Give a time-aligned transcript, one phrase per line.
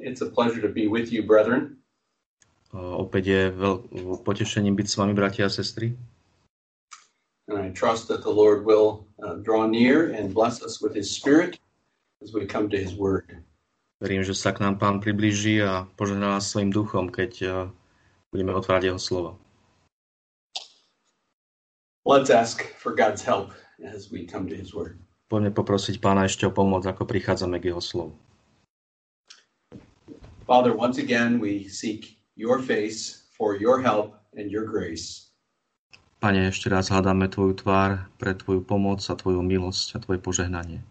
[0.00, 1.76] it's a pleasure to be with you, brethren.
[2.70, 3.74] Opäť je veľ,
[4.22, 5.98] potešením byť s vami, bratia a sestry.
[7.50, 11.10] And I trust that the Lord will uh, draw near and bless us with His
[11.10, 11.58] Spirit
[12.22, 13.26] as we come to His Word.
[13.98, 17.52] Verím, že sa k nám Pán priblíži a požehná nás svojim duchom, keď uh,
[18.30, 19.30] budeme otvárať Jeho slovo.
[22.06, 23.50] Let's ask for God's help
[23.82, 25.02] as we come to His Word.
[25.26, 28.14] Poďme poprosiť Pána ešte o pomoc, ako prichádzame k Jeho slovu.
[30.50, 35.30] Father, once again we seek your face for your help and your grace.
[36.18, 40.82] Pane, ešte raz hľadáme Tvoju tvár pre Tvoju pomoc a Tvoju milosť a Tvoje požehnanie.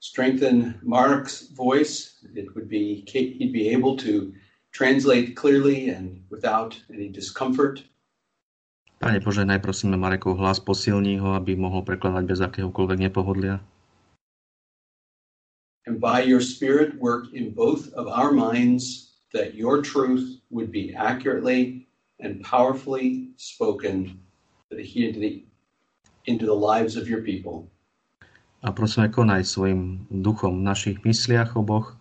[0.00, 2.24] Strengthen Mark's voice.
[2.32, 4.32] It would be he'd be able to
[4.72, 7.84] translate clearly and without any discomfort.
[8.96, 13.60] Pane, požehnaj prosíme Marekov hlas, posilní ho, aby mohol prekladať bez akéhokoľvek nepohodlia
[15.86, 20.94] and by your Spirit work in both of our minds that your truth would be
[20.94, 21.86] accurately
[22.20, 24.18] and powerfully spoken
[24.70, 25.44] into the,
[26.26, 27.66] into the lives of your people.
[28.62, 31.98] A prosíme, konaj svojim duchom v našich mysliach oboch,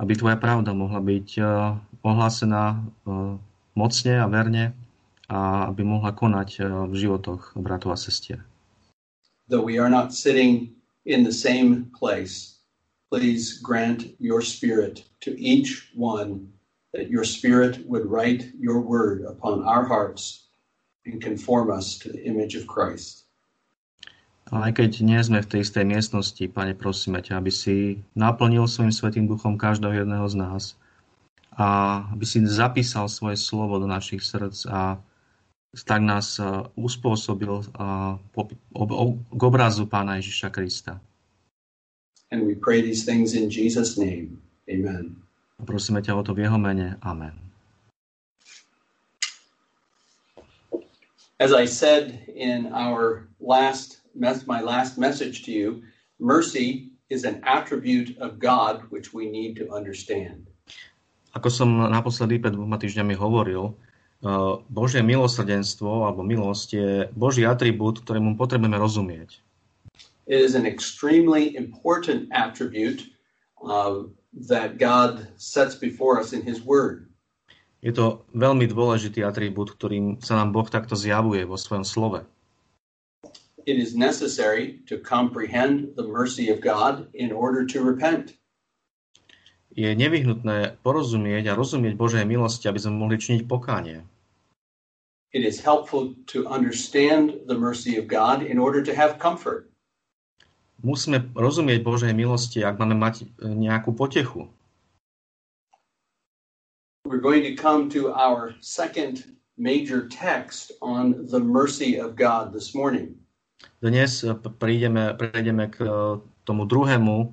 [0.00, 3.36] aby Tvoja pravda mohla byť uh, ohlásená uh,
[3.76, 4.72] mocne a verne
[5.28, 8.40] a aby mohla konať uh, v životoch bratov a sestier.
[9.52, 10.72] Though we are not sitting
[11.04, 12.59] in the same place,
[13.10, 16.46] please grant your spirit to each one
[16.94, 20.46] that your spirit would write your word upon our hearts
[21.06, 23.26] and conform us to the image of Christ.
[24.50, 28.66] Ale aj keď nie sme v tej istej miestnosti, Pane, prosíme ťa, aby si naplnil
[28.66, 30.74] svojim svetým duchom každého jedného z nás
[31.54, 34.98] a aby si zapísal svoje slovo do našich srdc a
[35.86, 36.42] tak nás
[36.74, 37.62] uspôsobil
[39.30, 40.98] k obrazu Pána Ježiša Krista.
[42.30, 44.38] And we pray these things in Jesus' name.
[44.70, 45.18] Amen.
[45.60, 46.96] Prosíme ťa o to v jeho mene.
[47.02, 47.34] Amen.
[51.40, 54.00] As I said in our last
[54.46, 55.68] my last message to you,
[56.20, 60.46] mercy is an attribute of God which we need to understand.
[61.34, 68.02] Ako som naposledy pred dvoma týždňami hovoril, uh, Božie milosrdenstvo alebo milosť je Boží atribút,
[68.02, 69.38] ktorému potrebujeme rozumieť.
[70.26, 73.02] It is an extremely important attribute
[73.64, 74.04] uh,
[74.48, 77.08] that God sets before us in His Word.
[77.80, 82.20] Je to veľmi dôležitý atribút, ktorým sa nám Boh takto zjavuje vo svojom slove.
[83.64, 88.36] It is necessary to comprehend the mercy of God in order to repent.
[89.72, 94.04] Je nevyhnutné porozumieť a rozumieť Božej milosti, aby sme mohli činiť pokánie.
[95.30, 99.69] It is helpful to understand the mercy of God in order to have comfort
[100.82, 104.48] musíme rozumieť Božej milosti, ak máme mať e, nejakú potechu.
[107.08, 109.24] We're going to come to our second
[109.56, 113.16] major text on the mercy of God this morning.
[113.80, 115.90] Dnes e, prídeme, prejdeme k e,
[116.44, 117.32] tomu druhému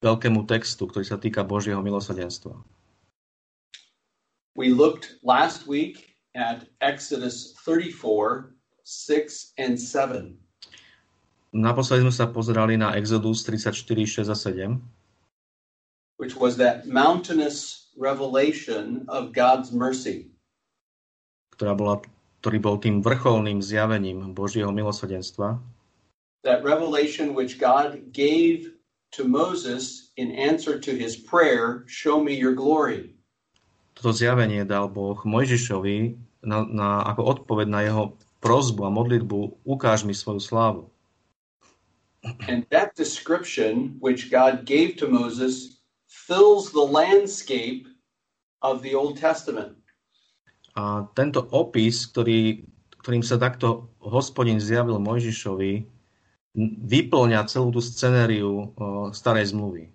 [0.00, 2.56] veľkému textu, ktorý sa týka Božieho milosrdenstva.
[4.58, 8.50] We looked last week at Exodus 34,
[8.84, 10.36] 6 and 7.
[11.50, 13.82] Naposledy sme sa pozerali na Exodus 34,
[14.22, 14.78] 6 a 7.
[16.22, 20.30] Which was that mountainous revelation of God's mercy.
[21.58, 21.98] Ktorá bola,
[22.38, 25.58] ktorý bol tým vrcholným zjavením Božieho milosrdenstva.
[26.46, 28.70] That revelation which God gave
[29.18, 33.18] to Moses in answer to his prayer, show me your glory.
[33.98, 36.14] Toto zjavenie dal Boh Mojžišovi
[36.46, 38.04] na, na, ako odpoveď na jeho
[38.40, 40.82] prozbu a modlitbu, ukáž mi svoju slávu.
[42.22, 47.88] And that description which God gave to Moses fills the landscape
[48.60, 49.76] of the Old Testament.
[50.76, 52.68] A tento opis, ktorý,
[53.00, 55.88] ktorým sa takto hospodin zjavil Mojžišovi,
[56.84, 58.74] vyplňa celú tú scenériu
[59.16, 59.88] starej zmluvy.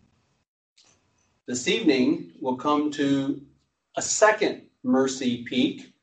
[1.46, 3.38] This evening we'll come to
[3.96, 5.94] a second mercy peak,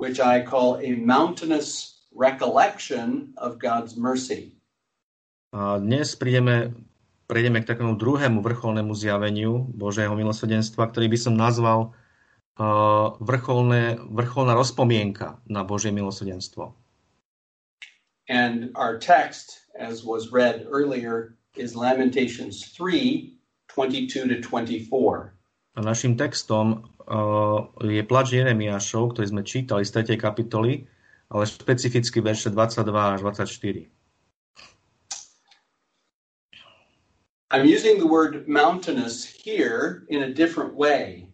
[0.00, 4.56] which I call a mountainous recollection of God's mercy.
[5.50, 6.70] A dnes prídeme,
[7.26, 14.54] prejdeme k takému druhému vrcholnému zjaveniu Božieho milosrdenstva, ktorý by som nazval uh, vrcholné, vrcholná
[14.54, 16.70] rozpomienka na Božie milosrdenstvo.
[18.30, 23.34] And our text, as was read earlier, is Lamentations 3,
[23.74, 25.34] 22 to 24.
[25.74, 30.14] A našim textom uh, je plač Jeremiášov, ktorý sme čítali z 3.
[30.14, 30.86] kapitoly,
[31.26, 33.99] ale špecificky verše 22 až 24.
[37.50, 41.26] I'm using the word mountainous here in a different way.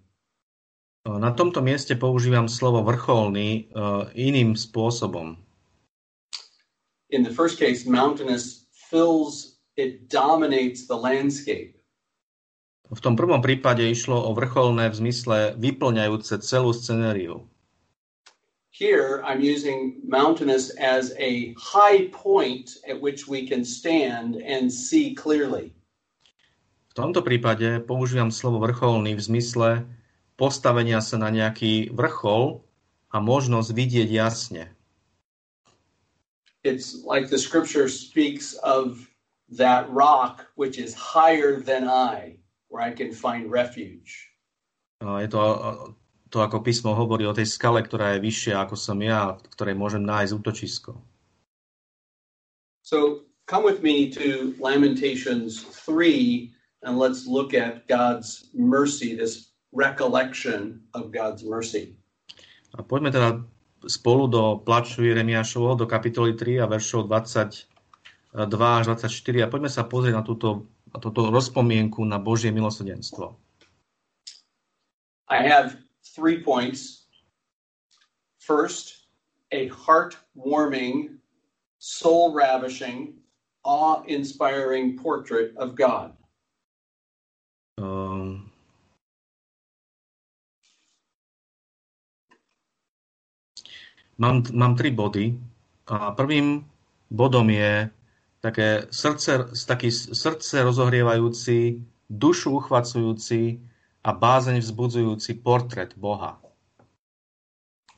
[1.05, 5.37] Na tomto mieste používam slovo vrcholný uh, iným spôsobom.
[7.13, 11.77] In the first case, mountainous fills, it dominates the landscape.
[12.89, 17.45] V tom prvom prípade išlo o vrcholné v zmysle vyplňajúce celú scenériu.
[18.73, 25.13] Here, I'm using mountainous as a high point at which we can stand and see
[25.13, 25.76] clearly.
[26.97, 29.69] V tomto prípade používam slovo vrcholný v zmysle
[30.41, 32.65] postavenia sa na nejaký vrchol
[33.13, 34.73] a možnosť vidieť jasne.
[36.65, 38.97] It's like the scripture speaks of
[39.53, 42.41] that rock which is higher than I,
[42.73, 44.33] where I can find refuge.
[45.05, 45.41] Je to,
[46.33, 49.77] to ako písmo hovorí o tej skale, ktorá je vyššia ako som ja, v ktorej
[49.77, 50.97] môžem nájsť útočisko.
[52.81, 56.56] So come with me to Lamentations 3
[56.87, 61.99] and let's look at God's mercy, this recollection of God's mercy.
[62.79, 63.43] A poďme teda
[63.91, 67.67] spolu do plaču Jeremiášovo, do kapitoly 3 a veršov 22
[68.47, 73.35] až 24 a poďme sa pozrieť na túto, na túto rozpomienku na Božie milosrdenstvo.
[75.27, 75.75] I have
[76.15, 77.11] three points.
[78.39, 79.11] First,
[79.51, 81.19] a heart-warming,
[81.83, 83.19] soul-ravishing,
[83.67, 86.15] awe-inspiring portrait of God.
[94.19, 95.37] Mám, mám tri body.
[95.87, 96.67] A prvým
[97.11, 97.91] bodom je
[98.41, 103.61] také srdce, taký srdce rozohrievajúci, dušu uchvacujúci
[104.07, 106.39] a bázeň vzbudzujúci portrét Boha.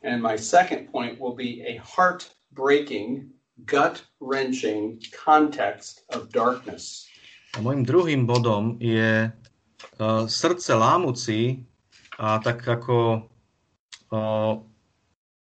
[0.02, 3.34] And my second point will be a heart-breaking,
[3.66, 7.10] gut-wrenching context of darkness.
[7.56, 11.66] A môjim druhým bodom je uh, srdce lámuci
[12.14, 13.26] a tak ako
[14.14, 14.62] uh,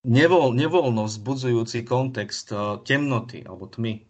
[0.06, 4.06] nevol, nevoľno vzbudzujúci kontext uh, temnoty alebo tmy.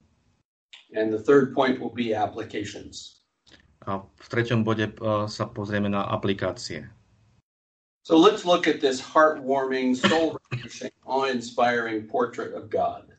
[0.93, 3.25] And the third point will be applications.
[3.89, 6.87] A v treťom bode uh, sa pozrieme na aplikácie.
[8.07, 13.11] So let's look at this heartwarming, soul-wrenching, awe-inspiring portrait of God.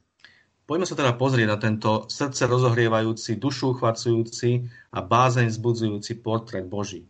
[0.67, 7.07] Poďme sa teda pozrieť na tento srdce rozohrievajúci, dušu uchvacujúci a bázeň vzbudzujúci portrét Boží.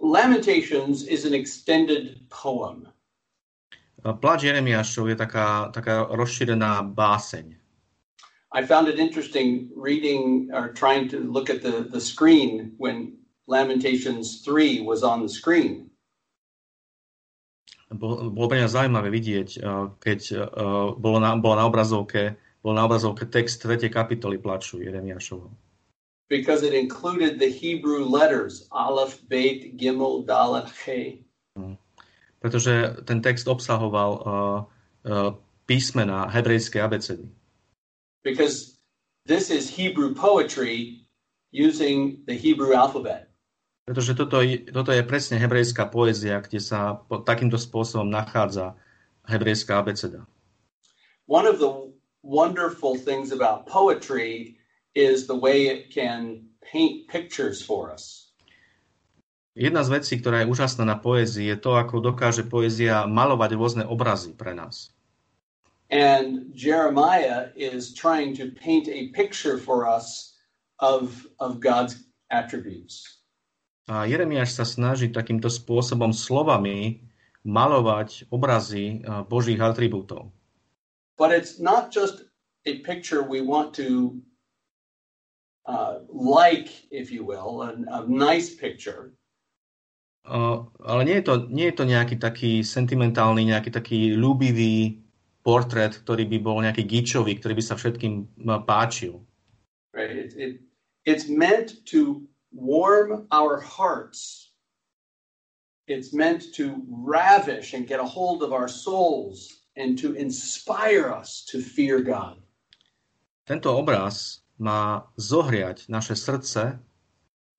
[0.00, 2.88] Lamentations is an extended poem.
[4.00, 7.56] Pláč Jeremiášov je taká, taká rozšírená báseň.
[8.50, 13.14] I found it interesting reading or trying to look at the, the screen when
[13.46, 15.86] Lamentations 3 was on the screen.
[17.90, 19.48] Bolo, bolo pre mňa zaujímavé vidieť,
[19.98, 20.20] keď
[20.98, 23.88] bolo na, bolo na obrazovke bol na obrazovke text 3.
[23.88, 25.50] kapitoly plaču Jeremiášovho.
[26.28, 31.26] Because it included the Hebrew letters, Aleph, Beit, Gimel, Dalet, He.
[32.40, 35.36] Pretože ten text obsahoval uh, uh,
[35.68, 37.28] písmena hebrejskej abecedy.
[38.24, 38.80] Because
[39.28, 41.04] this is Hebrew poetry
[41.52, 43.30] using the Hebrew alphabet.
[43.86, 44.38] Pretože toto,
[44.70, 48.78] toto je presne hebrejská poézia, kde sa po, takýmto spôsobom nachádza
[49.26, 50.26] hebrejská abeceda.
[51.26, 51.90] One of the
[52.22, 54.58] wonderful things about poetry
[54.94, 58.19] is the way it can paint pictures for us.
[59.60, 63.84] Jedna z vecí, ktorá je úžasná na poézii, je to, ako dokáže poézia malovať rôzne
[63.84, 64.96] obrazy pre nás.
[65.92, 70.32] And Jeremiah is trying to paint a picture for us
[70.80, 73.20] of, of God's attributes.
[73.90, 77.04] A Jeremiáš sa snaží takýmto spôsobom slovami
[77.44, 80.32] malovať obrazy Božích atribútov.
[81.20, 82.24] But it's not just
[82.64, 84.16] a picture we want to
[85.68, 89.12] uh, like, if you will, a, a nice picture.
[90.20, 95.00] Uh, ale nie je, to, nie je to nejaký taký sentimentálny, nejaký taký ľúbivý
[95.40, 98.28] portrét, ktorý by bol nejaký gičový, ktorý by sa všetkým
[98.68, 99.24] páčil.
[99.96, 100.12] Right.
[100.12, 100.52] It, it,
[101.08, 102.22] it's meant to
[102.52, 104.52] warm our hearts.
[105.88, 111.42] It's meant to ravish and get a hold of our souls and to inspire us
[111.50, 112.38] to fear God.
[113.48, 116.78] Tento obraz má zohriať naše srdce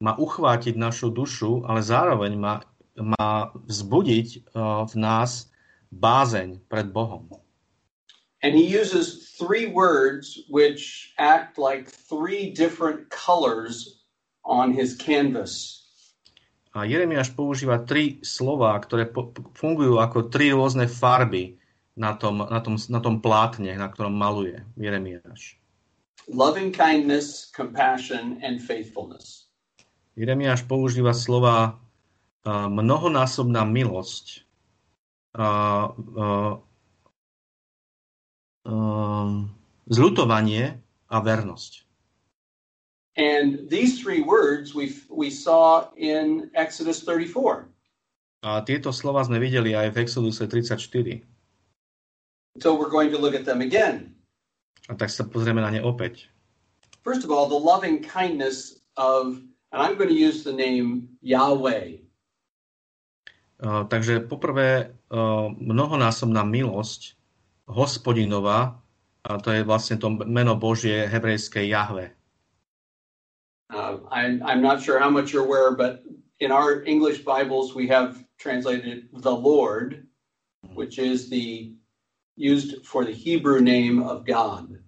[0.02, 2.56] má uchvátiť našu dušu, ale zároveň má,
[2.98, 5.54] má vzbudiť uh, v nás
[5.94, 7.30] bázeň pred Bohom.
[8.42, 14.02] And he uses three words which act like three different colors
[14.42, 15.86] on his canvas.
[16.74, 21.62] A Jeremiáš používa tri slova, ktoré po, fungujú ako tri rôzne farby
[21.94, 25.62] na tom, na, tom, na tom plátne, na ktorom maluje Jeremiáš.
[26.28, 29.48] loving kindness, compassion, and faithfulness.
[30.16, 31.80] Jeremiáš používa slova
[32.46, 34.44] uh, mnohonásobná milosť,
[35.40, 36.54] uh, uh,
[38.68, 39.30] uh,
[39.88, 40.80] zľutovanie
[41.12, 41.88] a vernosť.
[43.20, 47.68] And these three words we, we saw in Exodus 34.
[48.42, 51.22] A tieto slova sme videli aj v Exoduse 34.
[52.60, 54.16] So we're going to look at them again.
[54.90, 56.28] A tak sa pozrieme na ne opäť.
[57.06, 59.40] First of all, the loving kindness of,
[59.72, 62.04] and I'm going to use the name Yahweh.
[63.62, 67.14] Uh, takže poprvé uh, mnohonásobná milosť
[67.70, 68.82] hospodinová,
[69.22, 72.10] a to je vlastne to meno Božie hebrejské Jahve.
[73.70, 76.02] Uh, I'm, I'm not sure how much you're aware, but
[76.42, 80.10] in our English Bibles, we have translated the Lord,
[80.74, 81.78] which is the
[82.36, 84.81] used for the Hebrew name of God.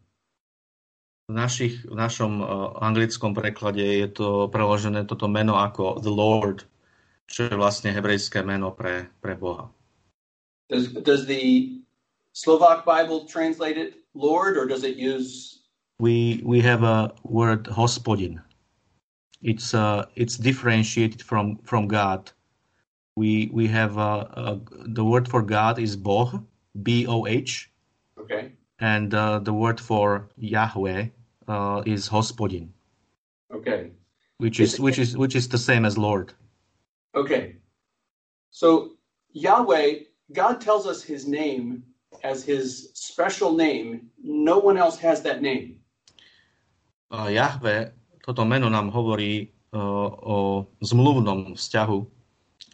[1.27, 2.47] V, našich, v našom uh,
[2.83, 6.67] anglickom preklade je to preložené toto meno ako the Lord,
[7.31, 9.71] čo je vlastne hebrejské meno pre, pre Boha.
[10.67, 11.75] Does, does the
[12.35, 15.63] Slovak Bible translate it Lord, or does it use?
[15.99, 18.41] We we have a word hospodin.
[19.41, 22.31] It's uh it's differentiated from from God.
[23.15, 24.57] We we have uh, uh
[24.89, 26.41] the word for God is Boh,
[26.81, 27.69] B O H,
[28.23, 28.53] Okay.
[28.83, 31.07] And uh, the word for Yahweh
[31.47, 32.67] uh, is hospodin,
[33.47, 33.95] Okay.
[34.43, 36.35] which is which is which is the same as Lord.
[37.15, 37.55] Okay.
[38.51, 38.99] So
[39.31, 41.87] Yahweh, God tells us his name
[42.27, 44.11] as his special name.
[44.19, 45.79] No one else has that name.
[47.07, 51.97] Uh, Jahve, toto meno nám hovorí uh, o zmluvnom vzťahu,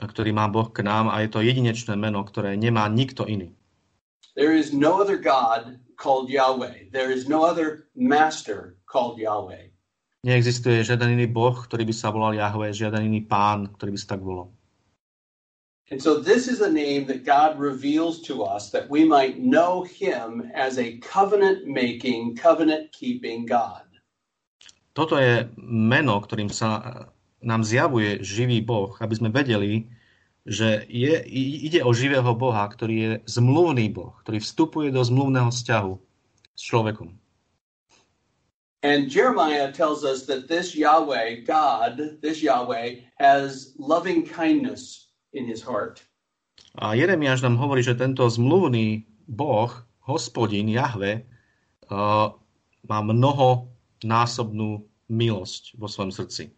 [0.09, 3.53] ktorý má Boh k nám a je to jedinečné meno, ktoré nemá nikto iný.
[4.33, 6.95] There is no other God called Yahweh.
[6.95, 9.75] There is no other master called Yahweh.
[10.23, 14.15] Neexistuje žiaden iný Boh, ktorý by sa volal Jahve, žiaden iný pán, ktorý by sa
[14.15, 14.47] tak volal.
[15.91, 19.81] And so this is a name that God reveals to us that we might know
[19.81, 23.89] him as a covenant making, covenant keeping God.
[24.93, 27.09] Toto je meno, ktorým sa
[27.41, 29.87] nám zjavuje živý Boh, aby sme vedeli,
[30.47, 31.19] že je,
[31.65, 35.93] ide o živého Boha, ktorý je zmluvný Boh, ktorý vstupuje do zmluvného vzťahu
[36.55, 37.15] s človekom.
[38.79, 45.59] And Jeremiah tells us that this Yahweh, God, this Yahweh, has loving kindness in his
[45.59, 45.99] heart.
[46.79, 49.67] A Jeremiáš nám hovorí, že tento zmluvný Boh,
[50.07, 51.27] hospodin Jahve,
[51.91, 52.31] uh,
[52.87, 53.67] má mnoho
[53.99, 56.55] násobnú milosť vo svojom srdci.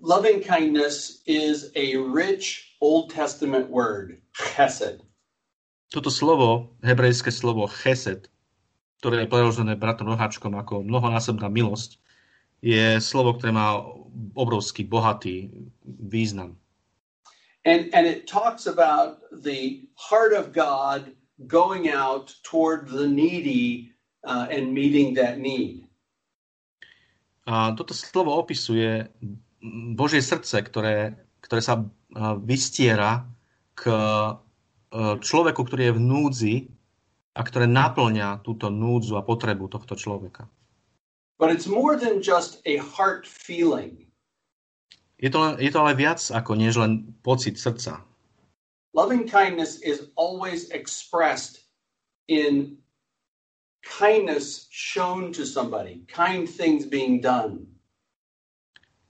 [0.00, 5.00] Loving kindness is a rich Old Testament word, chesed.
[5.94, 8.26] Toto slovo, hebrejské slovo chesed,
[8.98, 12.02] ktoré je preložené bratom Rohačkom ako mnohonásobná milosť,
[12.64, 13.78] je slovo, ktoré má
[14.34, 15.52] obrovský, bohatý
[15.84, 16.58] význam.
[17.64, 21.14] And, and it talks about the heart of God
[21.46, 25.86] going out toward the needy uh, and meeting that need.
[27.44, 29.04] A toto slovo opisuje
[29.96, 31.84] Božie srdce, ktoré, ktoré sa a,
[32.36, 33.24] vystiera
[33.72, 33.96] k e,
[35.24, 36.54] človeku, ktorý je v núdzi
[37.34, 40.46] a ktoré naplňa túto núdzu a potrebu tohto človeka.
[41.40, 44.06] But it's more than just a heart feeling.
[45.18, 48.04] Je to, len, je to ale viac ako než len pocit srdca.
[48.94, 51.66] Loving kindness is always expressed
[52.30, 52.78] in
[53.82, 57.73] kindness shown to somebody, kind things being done.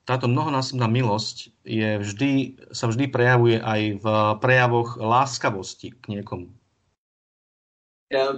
[0.04, 2.32] Táto mnohonásobná milosť je vždy,
[2.76, 4.06] sa vždy prejavuje aj v
[4.36, 6.52] prejavoch láskavosti k niekomu.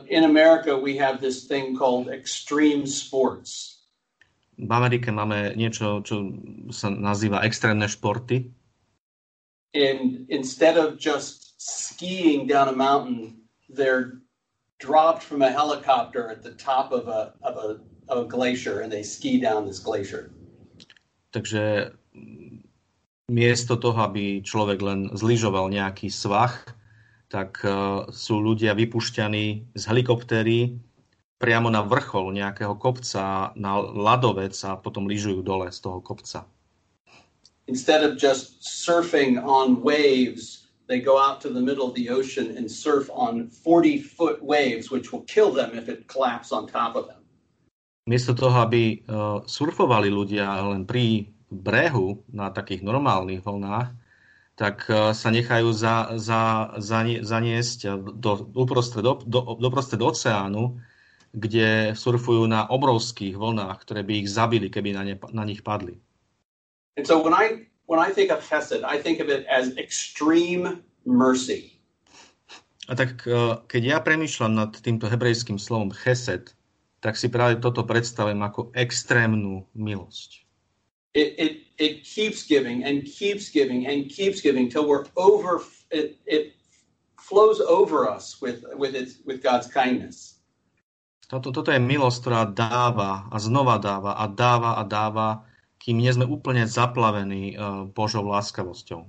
[0.08, 3.82] In America, we have this thing called extreme sports.
[4.56, 6.32] V Amerike máme niečo, čo
[6.72, 8.48] sa nazýva extrémne športy.
[9.76, 13.36] And instead of just skiing down a mountain,
[13.68, 14.22] they're
[14.78, 17.68] dropped from a helicopter at the top of a, of a,
[18.08, 20.30] of a glacier and they ski down this glacier.
[21.36, 21.92] Takže
[23.28, 26.56] miesto toho, aby človek len zlyžoval nejaký svah,
[27.28, 30.80] tak uh, sú ľudia vypušťaní z helikoptéry
[31.36, 36.48] priamo na vrchol nejakého kopca, na ľadovec a potom lyžujú dole z toho kopca.
[37.68, 42.56] Instead of just surfing on waves, they go out to the middle of the ocean
[42.56, 46.96] and surf on 40 foot waves, which will kill them if it collapses on top
[46.96, 47.25] of them.
[48.06, 53.90] Miesto toho, aby uh, surfovali ľudia len pri brehu na takých normálnych vlnách,
[54.54, 60.78] tak uh, sa nechajú za, za, za, zaniesť do, uprostred, do, do, doprostred oceánu,
[61.36, 66.00] kde surfujú na obrovských vlnách, ktoré by ich zabili, keby na, ne, na nich padli.
[66.96, 70.80] And so when I when I think of Hesed, I think of it as extreme
[71.04, 71.76] mercy.
[72.88, 76.55] A tak uh, keď ja premýšľam nad týmto hebrejským slovom chesed,
[77.00, 80.44] tak si práve toto predstavujem ako extrémnu milosť.
[81.16, 86.20] It, it, it keeps giving and keeps giving and keeps giving till we're over, it,
[86.28, 86.52] it
[87.16, 90.36] flows over us with, with, its, with God's kindness.
[91.26, 95.42] Toto, toto je milosť, ktorá dáva a znova dáva a dáva a dáva,
[95.82, 99.02] kým nie sme úplne zaplavení uh, Božou láskavosťou.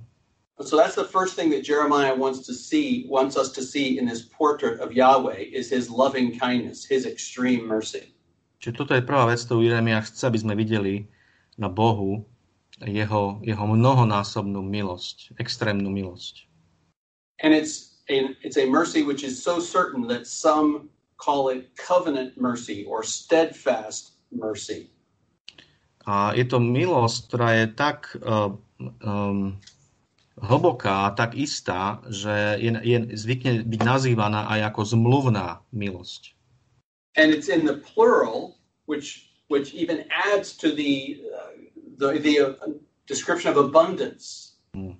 [0.58, 4.06] So that's the first thing that Jeremiah wants to see, wants us to see in
[4.06, 8.10] this portrait of Yahweh is his loving kindness, his extreme mercy.
[8.58, 11.06] Čiže toto je prvá vec, ktorú Jeremia chce, aby sme videli
[11.54, 12.26] na Bohu,
[12.82, 16.50] jeho, jeho mnohonásobnú milosť, extrémnu milosť.
[17.38, 20.90] And it's a, it's a mercy which is so certain that some
[21.22, 24.90] call it covenant mercy or steadfast mercy.
[26.02, 28.50] A je to milosť, ktorá je tak uh,
[29.06, 29.54] um,
[30.42, 36.34] hlboká a tak istá, že je, je zvykne byť nazývaná aj ako zmluvná milosť.
[37.18, 41.58] And it's in the plural, which which even adds to the uh,
[41.98, 42.54] the, the uh,
[43.10, 44.54] description of abundance.
[44.74, 44.94] Hmm.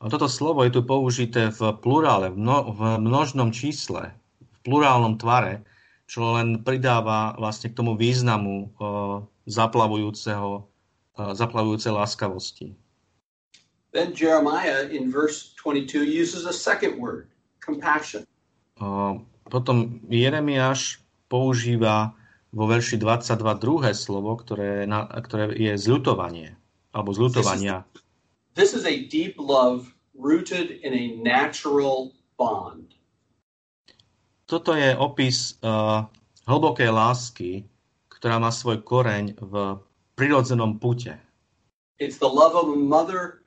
[0.00, 4.12] A toto slovo je tu použité v plurále, v, mno, v množnom čísle,
[4.60, 5.64] plurálnom tvare,
[6.04, 12.76] čo len pridáva vlastne k tomu významu uh, zaplavujúceho, uh, zaplavujúcej láskavosti.
[13.94, 17.30] Then Jeremiah in verse 22 uses a second word,
[17.62, 18.26] compassion.
[18.74, 20.98] Uh, potom Jeremiáš
[21.30, 22.18] používa
[22.50, 26.58] vo verši 22 druhé slovo, ktoré, na, ktoré je zľutovanie,
[26.90, 27.86] alebo zľutovania.
[28.58, 32.94] This is, this is a deep love rooted in a natural bond
[34.44, 36.04] toto je opis uh,
[36.44, 37.50] hlbokej lásky,
[38.12, 39.80] ktorá má svoj koreň v
[40.14, 41.16] prirodzenom pute.
[41.98, 43.43] It's the love of a mother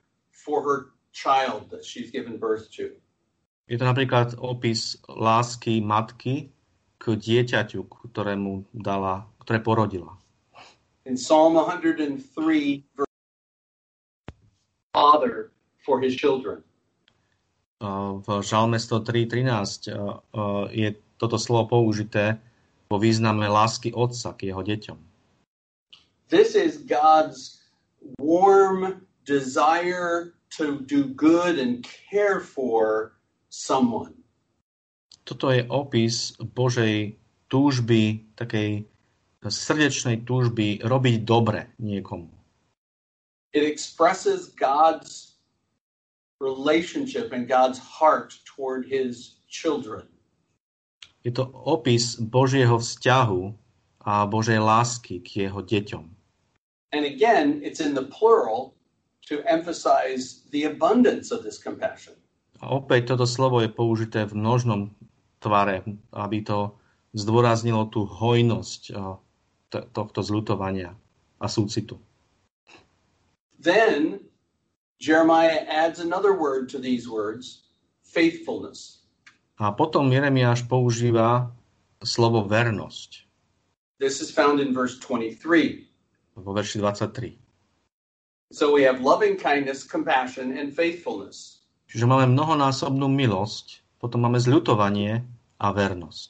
[0.47, 2.95] for her child that she's given birth to.
[3.67, 6.55] Je to napríklad opis lásky matky
[6.95, 10.15] k dieťaťu, ktorému dala, ktoré porodila.
[11.03, 12.23] In Psalm 103,
[14.95, 15.51] father
[15.83, 16.63] for his children
[18.17, 19.93] v Žalme 103.13
[20.73, 20.89] je
[21.21, 22.41] toto slovo použité
[22.89, 24.97] vo význame lásky otca k jeho deťom.
[26.33, 27.61] This is God's
[28.17, 33.13] warm desire to do good and care for
[33.49, 34.13] someone.
[35.27, 37.19] Toto je opis Božej
[37.51, 38.87] túžby, takej
[39.43, 42.31] srdečnej túžby robiť dobre niekomu.
[43.51, 45.39] It expresses God's
[46.39, 50.07] relationship and God's heart toward his children.
[51.23, 53.51] Je to opis Božieho vzťahu
[54.07, 56.05] a Božej lásky k jeho deťom.
[56.95, 58.76] And again, it's in the plural
[59.27, 62.15] to emphasize the abundance of this compassion.
[62.63, 64.89] A opäť toto slovo je použité v množnom
[65.37, 65.85] tvare,
[66.15, 66.73] aby to
[67.13, 68.81] zdôraznilo tú hojnosť
[69.69, 70.95] tohto zľutovania
[71.37, 72.01] a súcitu.
[73.61, 74.25] Then
[74.97, 77.69] Jeremiah adds another word to these words,
[78.01, 79.05] faithfulness.
[79.57, 81.53] A potom Jeremiáš používa
[82.01, 83.25] slovo vernosť.
[83.97, 86.37] This is found in verse 23.
[86.37, 87.46] Vo verši 23.
[88.51, 91.59] So we have loving kindness, compassion and faithfulness.
[91.91, 95.23] Čiže máme mnohonásobnú milosť, potom máme zľutovanie
[95.59, 96.29] a vernosť.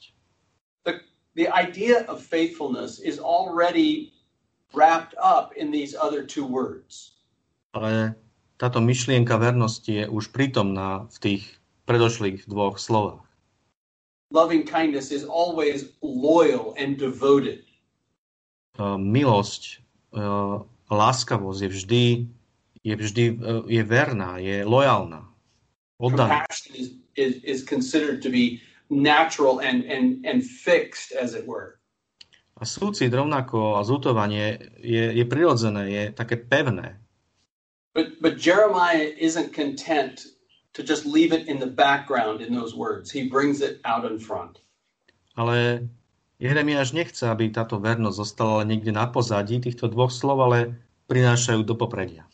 [0.86, 1.02] The,
[1.34, 4.14] the idea of faithfulness is already
[4.74, 7.18] wrapped up in these other two words.
[7.74, 8.18] Ale
[8.58, 11.42] táto myšlienka vernosti je už prítomná v tých
[11.86, 13.22] predošlých dvoch slovách.
[14.34, 17.64] Loving kindness is always loyal and devoted.
[18.76, 19.80] Uh, milosť,
[20.12, 22.04] uh, láskavosť je vždy,
[22.84, 25.28] je vždy uh, je verná, je lojálna.
[25.98, 26.46] Oddaná.
[26.74, 31.78] Is, is, is considered to be natural and, and, and fixed, as it were.
[32.58, 36.98] A súcit rovnako a zútovanie je, je prirodzené, je také pevné.
[37.94, 40.26] But, but Jeremiah isn't content
[40.74, 43.10] to just leave it in the background in those words.
[43.10, 44.58] He brings it out in front.
[45.38, 45.86] Ale
[46.38, 50.78] Jeremiáš nechce, aby táto vernosť zostala niekde na pozadí týchto dvoch slov, ale
[51.10, 52.26] prinášajú do popredia.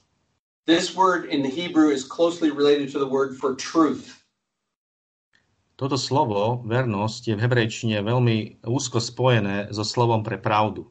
[0.69, 4.25] This word in the Hebrew is closely related to the word for truth.
[5.75, 10.87] Toto slovo, vernosť, je v hebrejčine veľmi úzko spojené so slovom pre pravdu.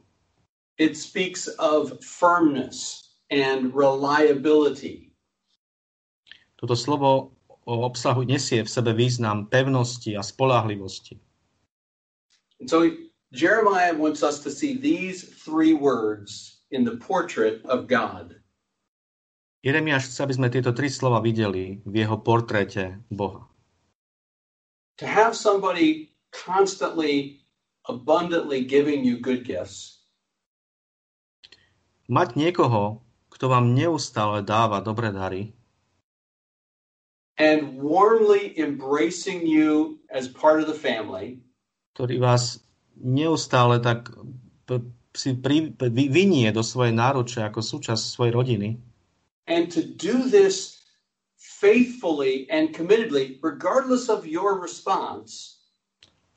[0.76, 5.10] It speaks of firmness, and reliability.
[6.60, 7.32] Toto slovo
[7.64, 11.20] obsahu nesie v sebe význam pevnosti a spolahlivosti.
[12.64, 12.96] And so
[13.36, 18.40] Jeremiah wants us to see these three words in the portrait of God.
[19.60, 23.44] Jeremiáš chce, aby sme tieto tri slova videli v jeho portréte Boha.
[24.96, 27.44] To have somebody constantly,
[27.84, 30.00] abundantly giving you good gifts
[32.08, 35.52] Mať niekoho, kto vám neustále dáva dobré dary
[37.36, 41.43] and warmly embracing you as part of the family
[41.94, 42.60] ktorý vás
[42.98, 44.10] neustále tak
[45.14, 45.70] si pri,
[46.10, 48.68] vynie do svojej náruče ako súčasť svojej rodiny
[49.46, 50.84] and to do this
[51.36, 55.60] faithfully and committedly, regardless of your response,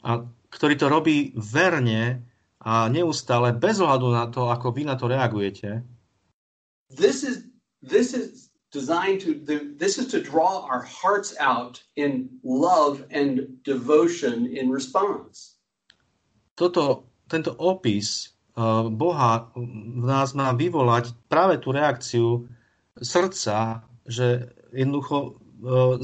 [0.03, 2.23] a ktorý to robí verne
[2.63, 5.83] a neustále bez ohľadu na to, ako vy na to reagujete.
[6.87, 7.43] this is
[7.83, 13.47] this is designed to the, this is to draw our hearts out in love and
[13.63, 15.55] devotion in response.
[16.57, 22.49] Toto, tento opis uh, Boha v nás má vyvolať práve tú reakciu
[22.97, 26.01] srdca, že jednoducho uh,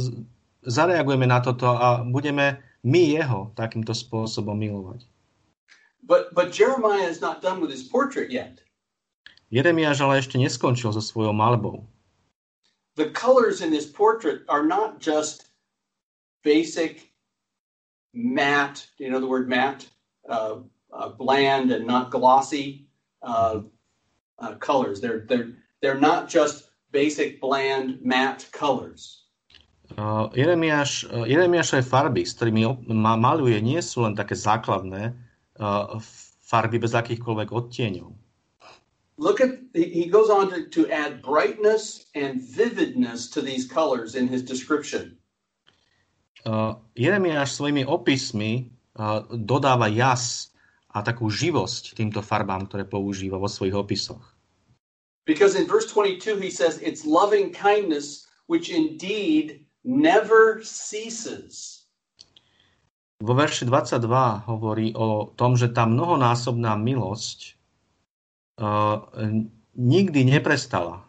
[0.63, 5.03] zareagujeme na toto a budeme my jeho takýmto spôsobom milovať.
[6.03, 8.59] But but Jeremiah is not done with his portrait yet.
[9.53, 11.87] Jeremiáš ale ešte neskončil so svojou malbou.
[12.95, 15.49] The colors in this portrait are not just
[16.43, 17.09] basic
[18.13, 18.85] matte.
[18.97, 19.89] Do you know the word matte?
[20.29, 20.61] Uh,
[20.93, 22.85] uh, bland and not glossy
[23.21, 23.61] uh,
[24.39, 25.01] uh, colors.
[25.01, 29.25] They're they're they're not just basic bland matte colors.
[29.97, 35.13] Uh, Jeremiáš, uh, Jeremiášové farby, s ktorými maluje, nie sú len také základné
[35.59, 36.01] uh,
[36.41, 38.09] farby bez akýchkoľvek odtieňov.
[39.23, 44.27] Look at he goes on to, to add brightness and vividness to these colors in
[44.27, 45.15] his description.
[46.43, 48.67] Uh, Jeremiáš svojimi opismi
[48.99, 50.51] uh, dodáva jas
[50.91, 54.35] a takú živosť týmto farbám, ktoré používa vo svojich opisoch.
[55.23, 61.87] Because in verse 22 he says it's loving kindness which indeed never ceases.
[63.23, 64.03] Vo verši 22
[64.51, 67.62] hovorí o tom, že tá mnohonásobná milosť
[69.75, 71.01] nikdy neprestala.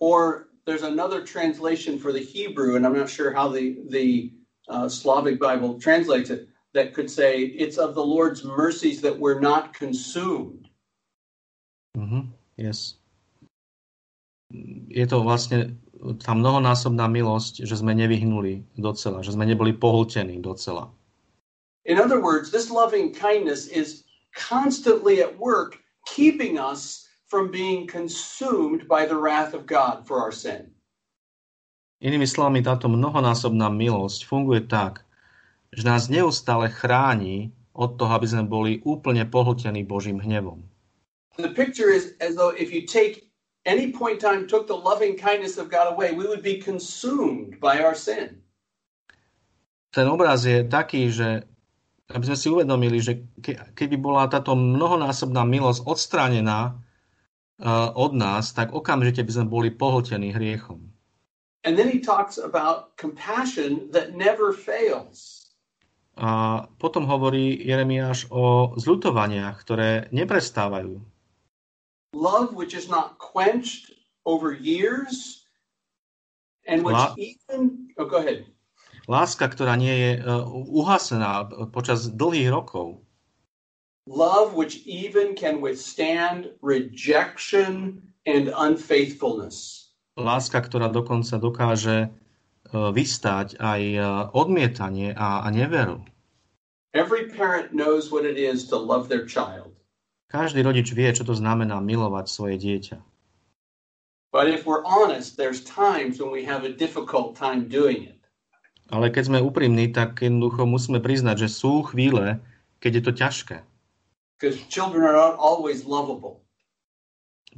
[0.00, 4.32] Or there's another translation for the Hebrew, and I'm not sure how the the
[4.68, 6.48] uh, Slavic Bible translates it.
[6.72, 10.68] That could say it's of the Lord's mercies that we're not consumed.
[11.94, 12.98] Mhm, yes.
[14.90, 15.78] Je to vlastne
[16.18, 20.90] tá mnohonásobná milosť, že sme nevyhnuli docela, že sme neboli pohltení docela.
[21.86, 24.04] In other words, this loving kindness is
[24.34, 30.32] constantly at work, keeping us from being consumed by the wrath of God for our
[30.32, 30.70] sin.
[32.04, 35.08] Inými slovami, táto mnohonásobná milosť funguje tak,
[35.72, 40.62] že nás neustále chráni od toho, aby sme boli úplne pohltení Božím hnevom.
[41.40, 43.26] The picture is as though if you take
[43.66, 47.58] any point in time took the loving kindness of God away, we would be consumed
[47.58, 48.38] by our sin.
[49.90, 51.46] Ten obraz je taký, že
[52.14, 56.78] aby sme si uvedomili, že ke, keby bola táto mnohonásobná milosť odstránená
[57.58, 60.94] uh, od nás, tak okamžite by sme boli pohltení hriechom.
[61.66, 65.50] And then he talks about compassion that never fails.
[66.14, 71.02] A potom hovorí Jeremiáš o zľutovaniach, ktoré neprestávajú.
[72.14, 73.90] Love which is not quenched
[74.22, 75.42] over years
[76.70, 78.46] and which La- even oh go ahead.
[79.04, 83.04] Láska, ktorá nie je uh, uhasená počas dlhých rokov.
[84.08, 89.88] Love which even can withstand rejection and unfaithfulness.
[90.16, 96.00] Láska, ktorá dokonca dokáže uh, vystáť aj uh, odmietanie a, a neveru.
[96.94, 99.74] Every parent knows what it is to love their child.
[100.30, 102.98] Každý rodič vie, čo to znamená milovať svoje dieťa.
[104.34, 108.13] But if we're honest, there's times when we have a difficult time doing it.
[108.94, 112.38] Ale keď sme úprimní, tak jednoducho musíme priznať, že sú chvíle,
[112.78, 113.56] keď je to ťažké.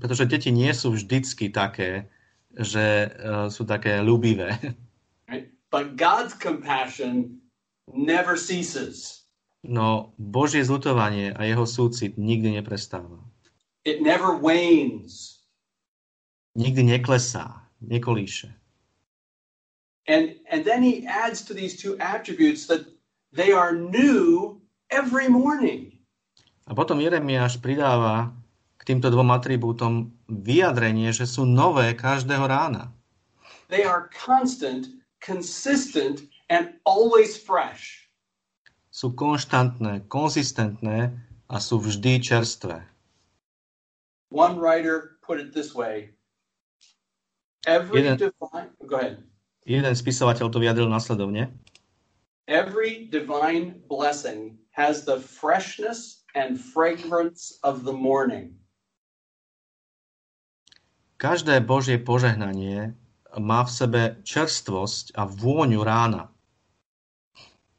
[0.01, 2.09] Pretože deti nie sú vždycky také,
[2.57, 4.57] že uh, sú také ľúbivé.
[5.69, 7.43] But God's compassion
[7.93, 9.29] never ceases.
[9.61, 13.21] No Božie zlutovanie a jeho súcit nikdy neprestáva.
[13.85, 15.45] It never wanes.
[16.57, 18.57] Nikdy neklesá, nekolíše.
[20.07, 22.87] And and then he adds to these two attributes that
[23.35, 24.59] they are new
[24.91, 25.99] every morning.
[26.67, 28.35] A potom Jeremiáš pridáva
[28.79, 32.95] k týmto dvom atribútom vyjadrenie, že sú nové každého rána.
[33.67, 34.87] They are constant,
[35.19, 38.07] consistent, and always fresh.
[38.97, 41.13] sú konštantné, konzistentné
[41.53, 42.81] a sú vždy čerstvé.
[44.33, 46.17] One writer put it this way.
[47.69, 49.21] Every Jeden- divine go ahead.
[49.67, 51.51] Jeden spisovateľ to vyjadril nasledovne.
[52.47, 58.55] Every divine blessing has the freshness and fragrance of the morning.
[61.19, 62.95] Každé Božie požehnanie
[63.35, 66.31] má v sebe čerstvosť a vôňu rána.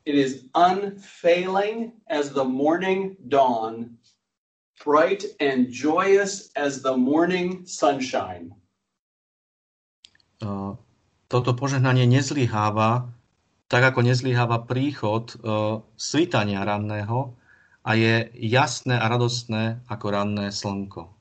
[0.04, 3.96] It is unfailing as the morning dawn,
[4.84, 8.52] bright and joyous as the morning sunshine.
[10.42, 10.76] Uh,
[11.28, 13.12] Toto požehnanie nezlyháva,
[13.68, 17.36] tak ako nezlyháva príchod uh, svitania ranného
[17.84, 21.12] a je jasné a radostné ako ranné slnko.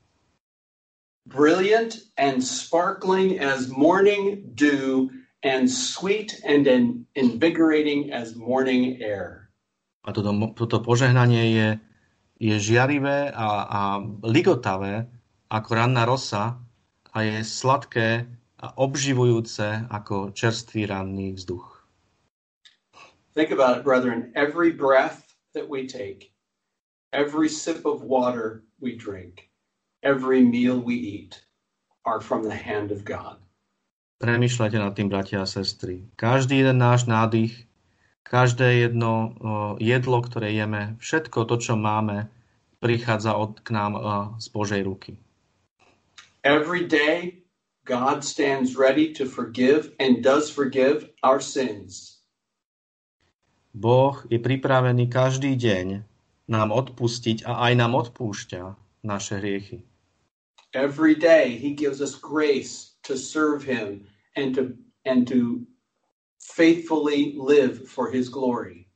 [1.27, 5.11] Brilliant and sparkling as morning dew,
[5.43, 9.51] and sweet and in- invigorating as morning air.
[10.07, 11.69] A toto, toto požehnanie je,
[12.39, 13.81] je žiarivé a, a
[14.23, 15.11] ligotavé
[15.51, 16.63] ako ranná rosa
[17.11, 18.23] a je sladké
[18.57, 21.85] a obživujúce ako čerstvý ranný vzduch.
[23.37, 24.33] Think about it, brethren.
[24.33, 26.33] Every breath that we take,
[27.13, 29.53] every sip of water we drink,
[30.01, 31.37] every meal we eat
[32.01, 33.37] are from the hand of God.
[34.17, 36.09] Premýšľajte nad tým, bratia a sestry.
[36.17, 37.69] Každý jeden náš nádych,
[38.25, 39.37] každé jedno
[39.77, 42.25] jedlo, ktoré jeme, všetko to, čo máme,
[42.81, 43.93] prichádza od, k nám
[44.41, 45.21] z Božej ruky.
[46.41, 47.45] Every day,
[47.87, 52.19] God stands ready to forgive and does forgive our sins.
[53.71, 56.03] Boh je pripravený každý deň
[56.51, 58.63] nám odpustiť a aj nám odpúšťa
[59.07, 59.87] naše hriechy.
[60.75, 64.03] Every day, He gives us grace to serve Him
[64.35, 64.75] and to
[65.07, 65.63] and to
[66.43, 68.91] faithfully live for His glory.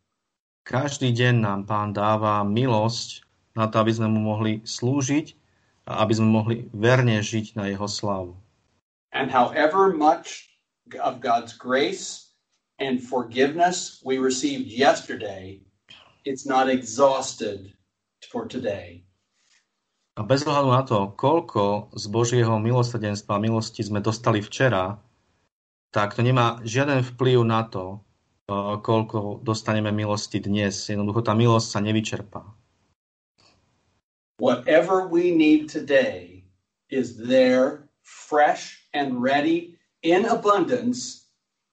[0.67, 3.23] Každý deň nám Pán dáva milosť
[3.55, 5.31] na to, aby sme mu mohli slúžiť
[5.87, 8.35] a aby sme mohli verne žiť na jeho slávu.
[9.11, 10.49] And however much
[11.03, 12.31] of God's grace
[12.79, 15.61] and forgiveness we received yesterday,
[16.25, 17.73] it's not exhausted
[18.31, 19.03] for today.
[20.19, 24.99] A bez ohľadu na to, koľko z Božieho milosrdenstva a milosti sme dostali včera,
[25.91, 28.03] tak to nemá žiaden vplyv na to,
[28.51, 30.87] eh, koľko dostaneme milosti dnes.
[30.87, 32.43] Jednoducho tá milosť sa nevyčerpá.
[34.41, 36.43] Whatever we need today
[36.89, 41.27] is there, fresh and ready in abundance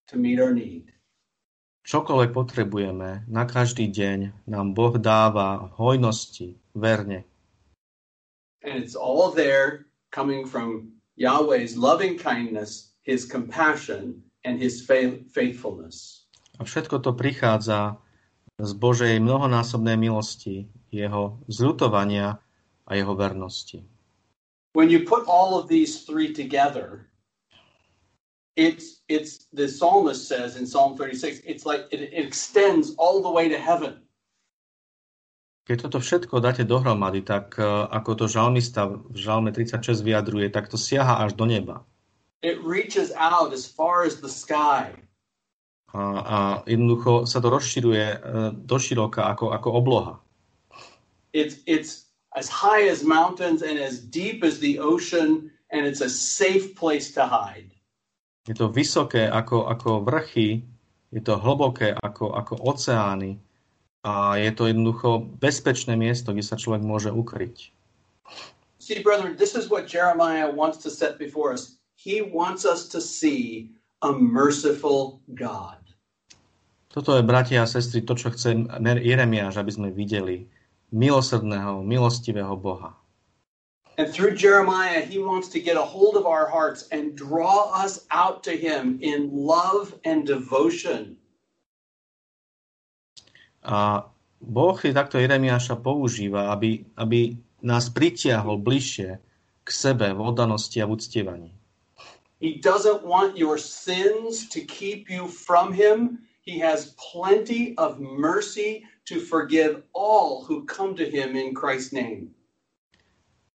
[0.08, 0.92] to meet our need.
[1.88, 7.24] Čokoľvek potrebujeme, na každý deň nám Boh dáva v hojnosti, verne.
[8.60, 16.28] And it's all there coming from Yahweh's loving kindness, his compassion, and his fa- faithfulness.
[16.60, 17.96] A všetko to prichádza
[18.60, 22.36] z Božej mnohonásobnej milosti, jeho zľutovania
[22.84, 23.80] a jeho vernosti.
[24.76, 27.07] When you put all of these three together,
[28.58, 33.30] it's it's the psalmist says in Psalm 36, it's like it, it extends all the
[33.30, 34.02] way to heaven.
[35.68, 40.66] Keď toto všetko dáte dohromady, tak eh, ako to žalmista v žalme 36 vyjadruje, tak
[40.66, 41.86] to siaha až do neba.
[42.42, 44.90] It reaches out as far as the sky.
[45.92, 48.18] A, a jednoducho sa to rozširuje eh,
[48.58, 50.14] doširoka ako, ako obloha.
[51.30, 56.10] It's it's as high as mountains and as deep as the ocean, and it's a
[56.10, 57.77] safe place to hide.
[58.48, 60.64] Je to vysoké ako, ako vrchy,
[61.12, 63.36] je to hlboké ako, ako oceány
[64.00, 67.72] a je to jednoducho bezpečné miesto, kde sa človek môže ukryť.
[68.80, 71.76] See, brethren, this is what Jeremiah wants to set before us.
[72.00, 73.68] He wants us to see
[74.00, 75.76] a merciful God.
[76.88, 80.48] Toto je, bratia a sestry, to, čo chce Jeremiáš, aby sme videli.
[80.88, 82.97] Milosrdného, milostivého Boha.
[83.98, 88.06] And through Jeremiah, he wants to get a hold of our hearts and draw us
[88.14, 91.18] out to him in love and devotion.
[93.66, 94.06] A
[94.38, 99.18] Boh si takto Jeremiáša používa, aby, aby nás pritiahol bližšie
[99.66, 101.50] k sebe v oddanosti a v uctievaní.
[102.38, 106.22] He doesn't want your sins to keep you from him.
[106.46, 112.30] He has plenty of mercy to forgive all who come to him in Christ's name.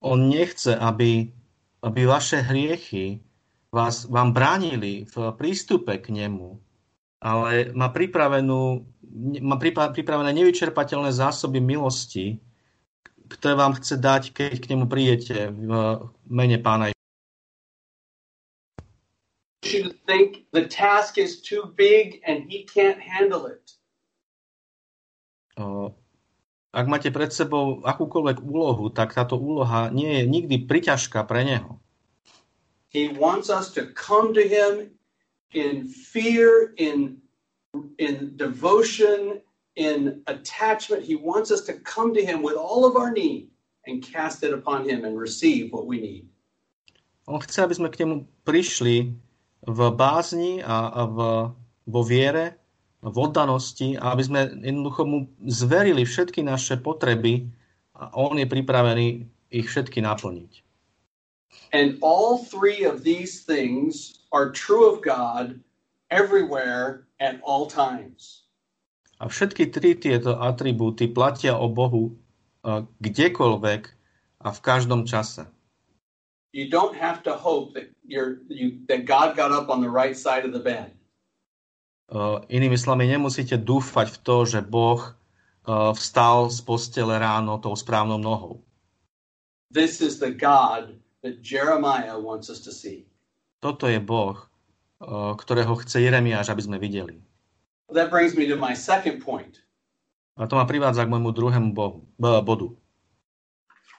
[0.04, 1.32] On nechce, aby,
[1.80, 3.24] aby vaše hriechy
[3.72, 6.60] vás, vám bránili v prístupe k nemu,
[7.24, 8.84] ale má, pripravenú,
[9.39, 12.44] má pripra- pripravené nevyčerpateľné zásoby milosti,
[13.32, 15.72] ktoré vám chce dať, keď k nemu prídete v
[16.28, 16.92] mene pána
[19.63, 23.74] You think the task is too big and he can't handle it.
[26.74, 31.78] Ak máte pred sebou akúkoľvek úlohu, tak táto úloha nie je nikdy priťažká pre neho.
[32.90, 34.90] He wants us to come to him
[35.54, 37.22] in fear, in,
[38.02, 39.38] in devotion,
[39.78, 41.06] in attachment.
[41.06, 43.54] He wants us to come to him with all of our need
[43.86, 46.26] and cast it upon him and receive what we need.
[47.30, 49.14] On chce, aby sme k nemu prišli
[49.64, 51.18] v bázni a, a v,
[51.88, 52.60] vo viere,
[53.04, 57.52] v oddanosti a aby sme jednoducho mu zverili všetky naše potreby
[57.92, 60.63] a on je pripravený ich všetky naplniť.
[61.76, 65.60] And all three of these things are true of God
[66.10, 68.48] everywhere at all times.
[69.22, 72.18] A všetky tri tieto atribúty platia o Bohu
[72.66, 73.82] uh, kdekoľvek
[74.44, 75.46] a v každom čase.
[76.54, 80.13] You don't have to hope that you're you that God got up on the right
[80.13, 80.94] side of the bed.
[82.13, 87.73] Uh, inými slovami, nemusíte dúfať v to, že Boh uh, vstal z postele ráno tou
[87.73, 88.62] správnou nohou.
[89.73, 90.93] This is the God
[91.26, 93.10] that Jeremiah wants us to see.
[93.65, 94.38] Toto je Boh,
[95.41, 97.17] ktorého chce Jeremiáš, aby sme videli.
[97.89, 99.65] That brings me to my second point.
[100.38, 102.78] A to ma privádza k môjmu druhému bohu, bodu.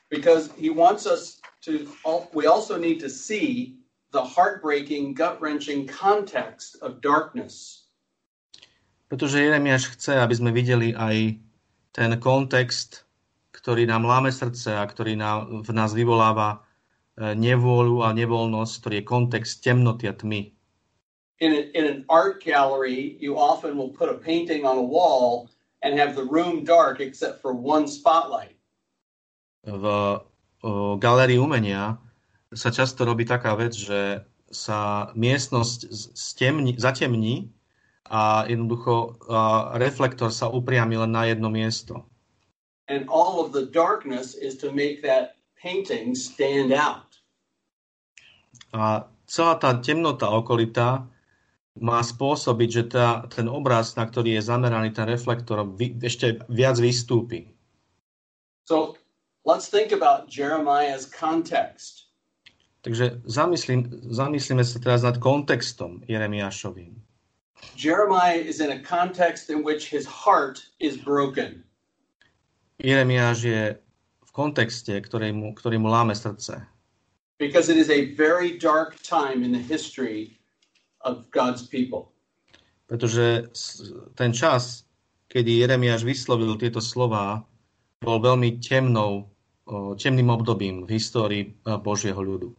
[0.07, 1.91] Because he wants us to,
[2.31, 3.83] we also need to see
[4.15, 7.84] the heartbreaking, gut-wrenching context of darkness.
[9.15, 11.39] Pretože Jeremiáš chce, aby sme videli aj
[11.95, 13.07] ten kontext,
[13.55, 16.67] ktorý nám láme srdce a ktorý nám, v nás vyvoláva
[17.15, 20.51] E, nevôľu a nevoľnosť, ktorý je kontext temnoty a tmy.
[21.39, 25.47] In, a, in an art gallery, you often will put a painting on a wall
[25.87, 28.59] and have the room dark except for one spotlight.
[29.63, 32.03] V o, galérii umenia
[32.51, 35.79] sa často robí taká vec, že sa miestnosť
[36.19, 37.55] stemni, zatemní
[38.11, 42.05] a jednoducho a reflektor sa upriami len na jedno miesto.
[42.89, 47.17] And all of the darkness is to make that painting stand out.
[48.77, 51.09] A celá tá temnota okolitá
[51.81, 56.79] má spôsobiť, že tá, ten obraz, na ktorý je zameraný ten reflektor, vy, ešte viac
[56.79, 57.51] vystúpi.
[58.69, 58.95] So,
[59.43, 62.05] let's think about Jeremiah's context.
[62.85, 66.93] Takže zamyslím, zamyslíme sa teraz nad kontextom Jeremiášovým.
[67.77, 71.65] Jeremiah is in a context in which his heart is broken.
[72.79, 73.63] Jeremiáš je
[74.35, 76.67] kontexte, ktorý mu, ktorý mu láme srdce.
[77.39, 80.39] Because it is a very dark time in the history
[81.07, 82.11] of God's people.
[82.91, 83.51] Pretože
[84.19, 84.85] ten čas,
[85.31, 87.47] kedy Jeremiáš vyslovil tieto slova,
[88.03, 89.31] bol veľmi temnou,
[89.97, 92.53] temným obdobím v histórii Božieho ľudu.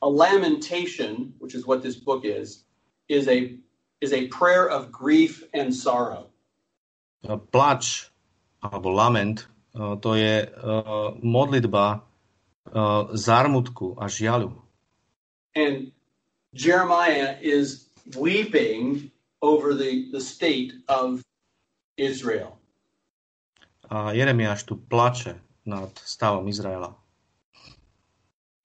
[0.00, 2.64] A lamentation, which is what this book is,
[3.12, 3.52] is a
[4.00, 6.26] is a prayer of grief and sorrow.
[7.24, 8.08] Plač
[8.64, 10.48] alebo lament to je
[11.20, 12.00] modlitba
[13.12, 14.56] zármutku a žiaľu.
[15.54, 15.92] And
[16.54, 19.10] Jeremiah is weeping
[19.42, 21.22] over the, the state of
[21.96, 22.58] Israel.
[23.90, 25.34] A Jeremiáš tu plače
[25.66, 26.94] nad stavom Izraela.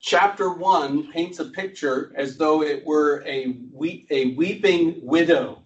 [0.06, 5.65] Chapter 1 paints a picture as though it were a, we, a weeping widow.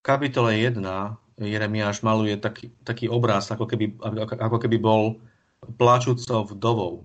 [0.00, 0.80] Kapitole 1
[1.36, 5.20] Jeremiáš maluje taký, taký obraz, ako keby, ako keby bol
[5.76, 7.04] plačúcou vdovou.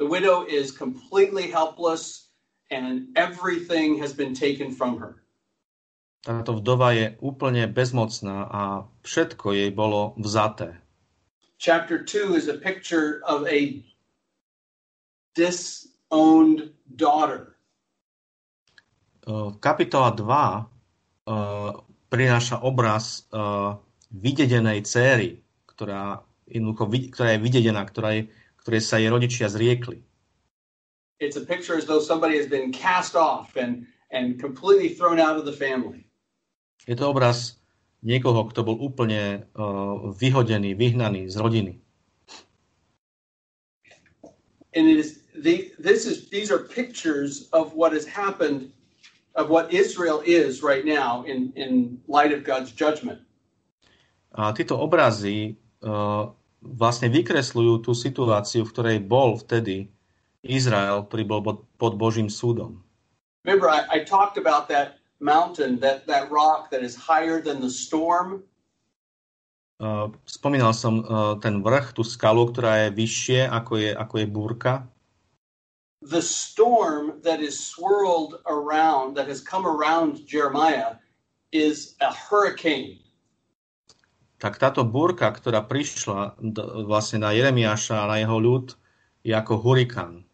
[0.00, 2.32] The widow is completely helpless
[2.72, 5.20] and everything has been taken from her.
[6.24, 8.62] Táto vdova je úplne bezmocná a
[9.04, 10.80] všetko jej bolo vzaté.
[11.60, 13.84] Chapter 2 is a picture of a
[15.34, 17.58] disowned daughter.
[19.60, 20.74] Kapitola 2
[22.14, 23.74] prináša obraz uh,
[24.14, 28.22] vydedenej céry, ktorá, jednoducho, ktorá je vydedená, ktorá je,
[28.62, 29.98] ktoré sa jej rodičia zriekli.
[31.18, 35.34] It's a picture as though somebody has been cast off and, and completely thrown out
[35.34, 36.06] of the family.
[36.86, 37.58] Je to obraz
[38.04, 41.74] niekoho, kto bol úplne uh, vyhodený, vyhnaný z rodiny.
[44.74, 48.70] And it is, the, this is, these are pictures of what has happened
[49.34, 53.18] of what Israel is right now in, in light of God's judgment.
[54.34, 56.30] A tieto obrazy uh,
[56.62, 59.90] vlastne vykresľujú tú situáciu, v ktorej bol vtedy
[60.42, 62.82] Izrael, bol pod Božím súdom.
[63.42, 67.70] Remember, I, I talked about that mountain, that, that rock that is higher than the
[67.70, 68.42] storm.
[69.82, 74.26] Uh, spomínal som uh, ten vrch, tú skalu, ktorá je vyššie ako je, ako je
[74.30, 74.72] búrka
[76.04, 80.96] the storm that is swirled around, that has come around Jeremiah,
[81.52, 83.04] is a hurricane.
[84.44, 86.36] tak táto búrka, ktorá prišla
[86.84, 88.76] vlastne na Jeremiáša a na jeho ľud,
[89.24, 90.28] je ako hurikán.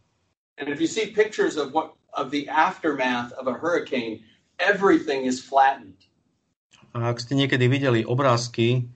[0.59, 4.27] And if you see pictures of what of the aftermath of a hurricane,
[4.59, 6.11] everything is flattened.
[6.91, 8.91] A ak ste niekedy videli obrázky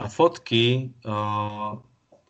[0.00, 1.76] a fotky uh,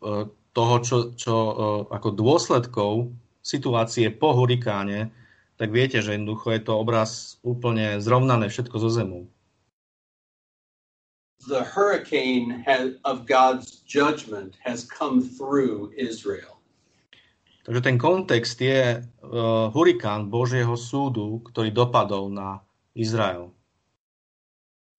[0.03, 3.15] uh, toho, čo, čo uh, ako dôsledkov
[3.47, 5.15] situácie po hurikáne,
[5.55, 9.23] tak viete, že jednoducho je to obraz úplne zrovnané všetko zo zemou.
[11.47, 16.59] The hurricane has, of God's judgment has come through Israel.
[17.63, 22.63] Takže ten kontext je uh, hurikán Božieho súdu, ktorý dopadol na
[22.95, 23.51] Izrael.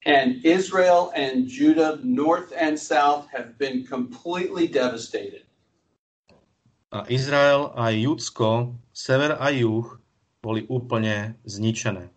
[0.04, 5.47] And Israel and Judah, north and south, have been completely devastated.
[6.88, 10.00] A Izrael a Judsko, sever a juh,
[10.40, 12.08] boli úplne zničené.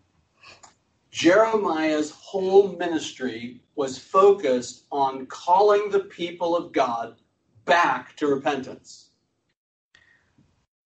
[1.12, 7.20] Jeremiah's whole ministry was focused on calling the people of God
[7.68, 9.12] back to repentance.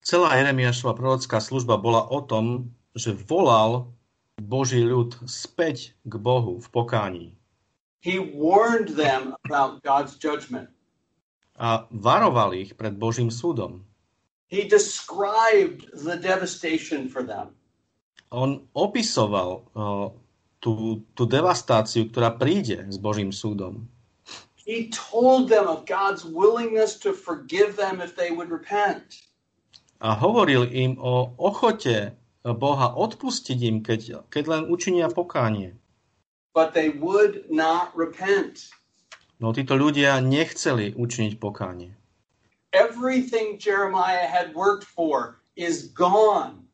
[0.02, 3.94] Celá Jeremiášova prorocká služba bola o tom, že volal
[4.42, 7.28] Boží ľud späť k Bohu v pokání.
[8.02, 10.74] He warned them about God's judgment.
[11.56, 13.88] A varoval ich pred Božím súdom.
[14.52, 17.56] He described the devastation for them.
[18.30, 20.12] On opisoval uh,
[20.60, 23.88] tú, tú devastáciu, ktorá príde s Božím súdom.
[24.66, 29.22] He told them of God's willingness to forgive them if they would repent.
[30.02, 35.78] A hovoril im o ochote Boha odpustiť im, keď, keď len učinia pokánie.
[36.54, 38.70] But they would not repent.
[39.40, 41.92] No títo ľudia nechceli učiniť pokánie.
[42.72, 46.68] Everything Jeremiah had worked for is gone.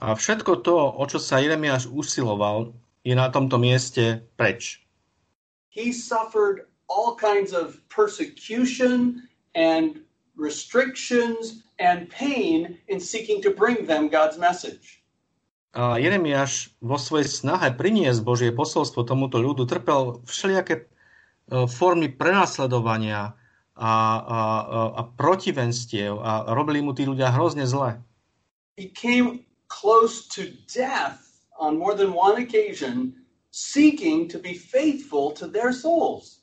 [0.00, 2.72] A všetko to, o čo sa Jeremiáš usiloval,
[3.04, 4.80] je na tomto mieste preč.
[5.70, 9.22] He suffered all kinds of persecution
[9.54, 10.02] and
[10.34, 15.02] restrictions and pain in seeking to bring them God's message.
[15.70, 20.90] A Jeremiáš vo svojej snahe priniesť Božie posolstvo tomuto ľudu trpel všelijaké
[21.66, 23.34] formy prenasledovania
[23.80, 24.40] a, a,
[25.00, 27.98] a protivenstiev a robili mu tí ľudia hrozne zle.
[28.76, 31.20] He came close to death
[31.56, 33.12] on more than one occasion,
[33.50, 36.40] seeking to be faithful to their souls.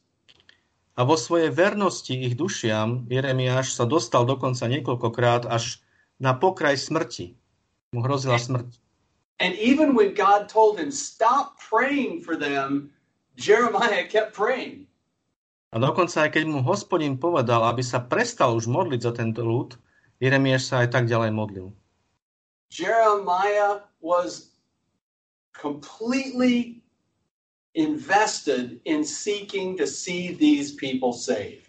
[0.97, 5.77] A vo svojej vernosti ich dušiam Jeremiáš sa dostal dokonca niekoľkokrát až
[6.17, 7.37] na pokraj smrti.
[7.93, 8.81] Mu hrozila smrť.
[9.37, 12.89] And even when God told him, stop praying for them,
[13.37, 14.89] Jeremiah kept praying.
[15.67, 19.75] A dokonca aj keď mu hospodin povedal, aby sa prestal už modliť za tento ľud,
[20.17, 21.67] Jeremiáš sa aj tak ďalej modlil.
[22.71, 24.55] Jeremiah was
[25.51, 26.83] completely
[27.75, 31.67] invested in seeking to see these people saved.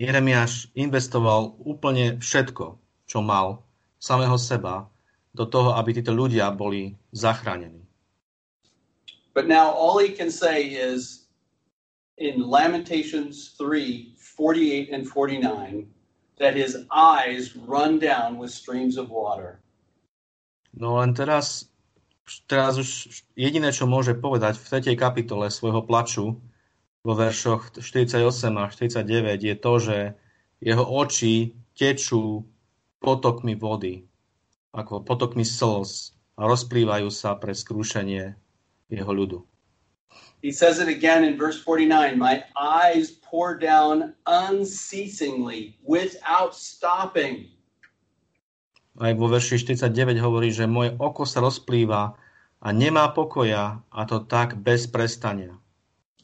[0.00, 3.60] Jeremiáš investoval úplne všetko, čo mal,
[4.00, 4.88] samého seba,
[5.36, 7.84] do toho, aby títo ľudia boli zachránení.
[9.36, 11.19] But now all he can say is
[12.20, 15.88] in Lamentations 3 48 and 49
[16.38, 19.60] that his eyes run down with streams of water.
[20.72, 21.68] No len teraz,
[22.48, 22.88] teraz už
[23.36, 24.96] jediné, čo môže povedať v 3.
[24.96, 26.40] kapitole svojho plaču
[27.04, 28.24] vo veršoch 48
[28.56, 29.98] a 49 je to, že
[30.60, 32.44] jeho oči tečú
[33.00, 34.04] potokmi vody,
[34.72, 38.36] ako potokmi slz a rozplývajú sa pre skrúšenie
[38.88, 39.49] jeho ľudu.
[40.40, 47.52] He says it again in verse 49 My eyes pour down unceasingly without stopping.
[49.00, 52.16] Aj vo verši 49 hovorí, že moje oko sa rozplýva
[52.60, 55.56] a nemá pokoja a to tak bez prestania.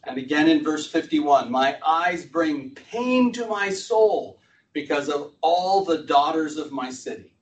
[0.09, 4.41] And again in verse 51 My eyes bring pain to my soul
[4.73, 7.37] because of all the daughters of my city.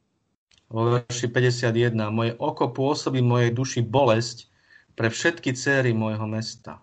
[0.74, 4.50] Vo verši 51 moje oko pôsobí mojej duši bolesť
[4.94, 6.78] pre všetky céry môjho mesta.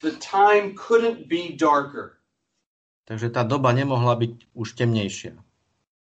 [0.00, 2.18] The time couldn't be darker,
[3.04, 5.34] Takže tá doba nemohla byť už temnejšia.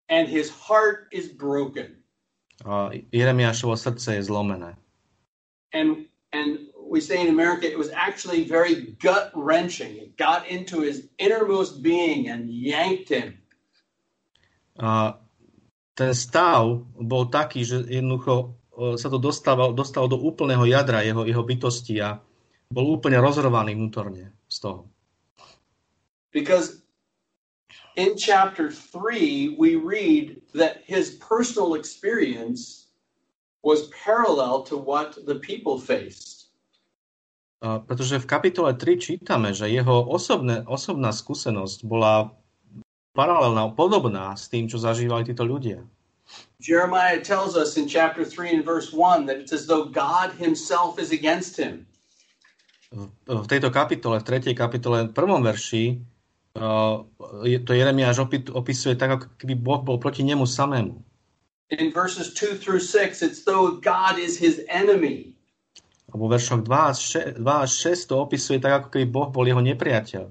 [0.08, 1.98] and his heart is broken.
[2.64, 4.78] A Jeremiášovo srdce je zlomené.
[5.74, 9.98] And and we say in America it was actually very gut wrenching.
[9.98, 13.38] It got into his innermost being and yanked him.
[14.78, 15.18] A
[15.96, 21.40] ten stav bol taký, že jednoducho sa to dostalo, dostalo do úplného jadra jeho, jeho
[21.40, 22.20] bytosti a
[22.68, 24.90] bol úplne rozrovaný vnútorne z toho.
[26.30, 26.84] Because
[27.96, 32.92] in chapter 3, we read that his personal experience
[33.64, 36.52] was parallel to what the people faced.
[37.64, 42.36] A pretože v kapitole 3 čítame, že jeho osobné, osobná skúsenosť bola
[43.16, 45.80] paralelná, podobná s tým, čo zažívali títo ľudia.
[46.60, 50.98] Jeremiah tells us in chapter 3 and verse 1 that it's as though God himself
[50.98, 51.86] is against him.
[52.90, 56.00] V, tejto kapitole, v tretej kapitole, v prvom verši,
[56.56, 57.04] uh,
[57.66, 58.22] to Jeremiáš
[58.54, 60.96] opisuje tak, ako keby Boh bol proti nemu samému.
[61.74, 65.34] In verses 2 through 6, it's though God is his enemy.
[66.08, 70.30] A vo veršoch 2 až 6 to opisuje tak, ako keby Boh bol jeho nepriateľ.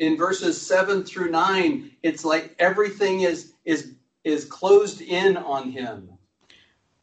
[0.00, 3.94] In verses 7 through 9, it's like everything is, is,
[4.24, 6.14] is closed in on him.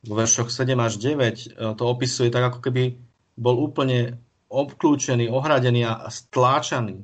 [0.05, 2.95] Vo veršoch 7 až 9 e, to opisuje tak, ako keby
[3.35, 7.03] bol úplne obklúčený, ohradený a stláčaný.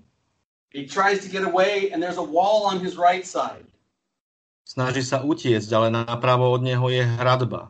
[0.73, 3.67] He tries to get away and there's a wall on his right side.
[4.63, 7.69] Snaží sa utiecť, ale napravo od neho je hradba.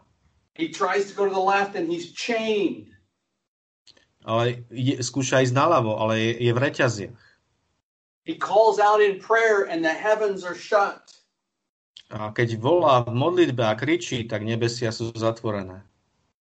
[0.54, 2.94] He tries to go to the left and he's chained
[4.24, 7.24] ale je, skúša ísť naľavo, ale je, je v reťaziach.
[8.24, 11.12] He calls out in prayer and the heavens are shut.
[12.14, 15.82] A keď volá v modlitbe a kričí, tak nebesia sú zatvorené.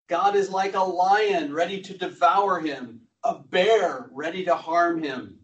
[0.05, 5.41] God is like a lion ready to devour him, a bear ready to harm him.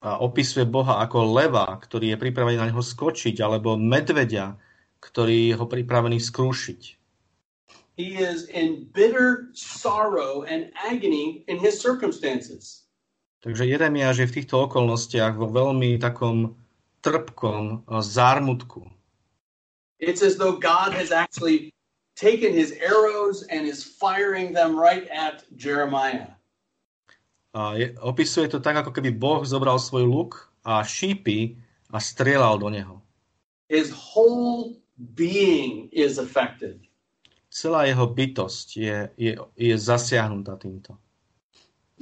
[0.00, 4.56] A opisuje Boha ako leva, ktorý je pripravený na neho skočiť, alebo medvedia,
[5.04, 6.80] ktorý je ho pripravený skrúšiť.
[8.00, 12.88] He is in bitter sorrow and agony in his circumstances.
[13.44, 16.56] Takže Jeremiáš je v týchto okolnostiach vo veľmi takom
[17.04, 18.88] trpkom zármutku.
[20.00, 21.72] It's as though God has actually
[22.16, 26.34] taken his arrows and is firing them right at Jeremiah.
[27.54, 30.32] A je, opisuje to tak, ako keby Boh zobral svoj luk
[30.64, 31.58] a šípy
[31.92, 32.96] a strieľal do neho.
[33.68, 34.78] His whole
[35.14, 36.80] being is affected
[37.50, 40.94] celá jeho bytosť je, je, je zasiahnutá týmto.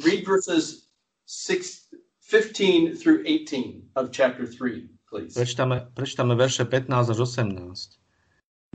[0.05, 0.87] Read verses
[1.27, 5.33] 6, 15 through 18 of chapter 3, please.
[5.33, 7.97] Prečítame, prečítame verše 15 až 18.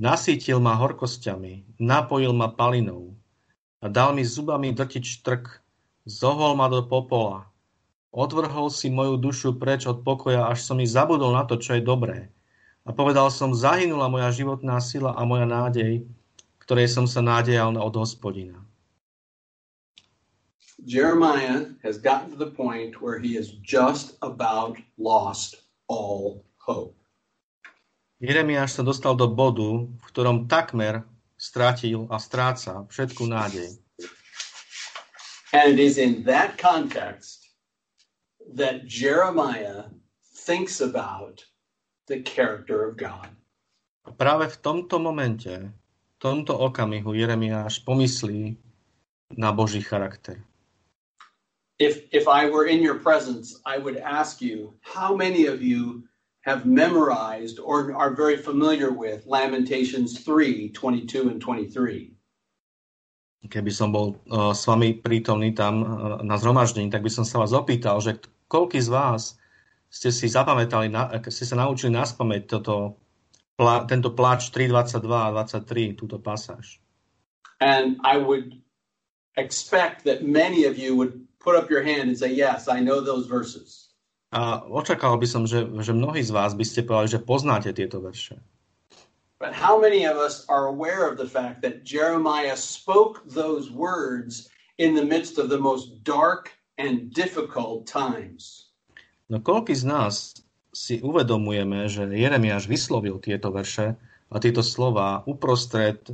[0.02, 3.14] Nasítil ma horkosťami, napojil ma palinou
[3.78, 5.62] a dal mi zubami drtiť štrk,
[6.10, 7.46] zohol ma do popola,
[8.10, 11.86] odvrhol si moju dušu preč od pokoja, až som mi zabudol na to, čo je
[11.86, 12.34] dobré.
[12.84, 16.04] A povedal som, zahynula moja životná sila a moja nádej,
[16.66, 18.60] ktorej som sa nádejal od hospodina.
[20.84, 25.63] Jeremiah has gotten to the point where he has just about lost
[25.94, 26.98] all hope.
[28.18, 31.06] Jeremiáš sa dostal do bodu, v ktorom takmer
[31.38, 33.78] stratil a stráca všetku nádej.
[35.54, 37.54] And it is in that context
[38.58, 39.94] that Jeremiah
[40.34, 41.46] thinks about
[42.10, 43.30] the character of God.
[44.04, 45.72] A práve v tomto momente
[46.24, 48.56] tomto okamihu Jeremiáš pomyslí
[49.36, 50.40] na Boží charakter.
[51.84, 56.08] If, if I were in your presence, I would ask you, how many of you
[56.48, 62.16] have memorized or are very familiar with Lamentations 3, 22 and 23?
[63.44, 65.88] Keby som bol uh, s vami prítomný tam uh,
[66.24, 68.16] na zhromaždení, tak by som sa vás opýtal, že
[68.48, 69.36] koľký z vás
[69.92, 72.96] ste si zapamätali, na, ste sa naučili naspamäť toto
[73.60, 76.80] plá, tento pláč 3.22 a 23, túto pasáž.
[77.60, 78.64] And I would
[79.36, 83.04] expect that many of you would put up your hand and say, yes, I know
[83.04, 83.92] those verses.
[84.34, 88.02] A očakával by som, že, že mnohí z vás by ste povedali, že poznáte tieto
[88.02, 88.42] verše.
[89.38, 94.50] But how many of us are aware of the fact that Jeremiah spoke those words
[94.80, 98.74] in the midst of the most dark and difficult times?
[99.30, 100.16] No koľký z nás
[100.74, 103.94] si uvedomujeme, že Jeremiáš vyslovil tieto verše
[104.34, 106.10] a tieto slova uprostred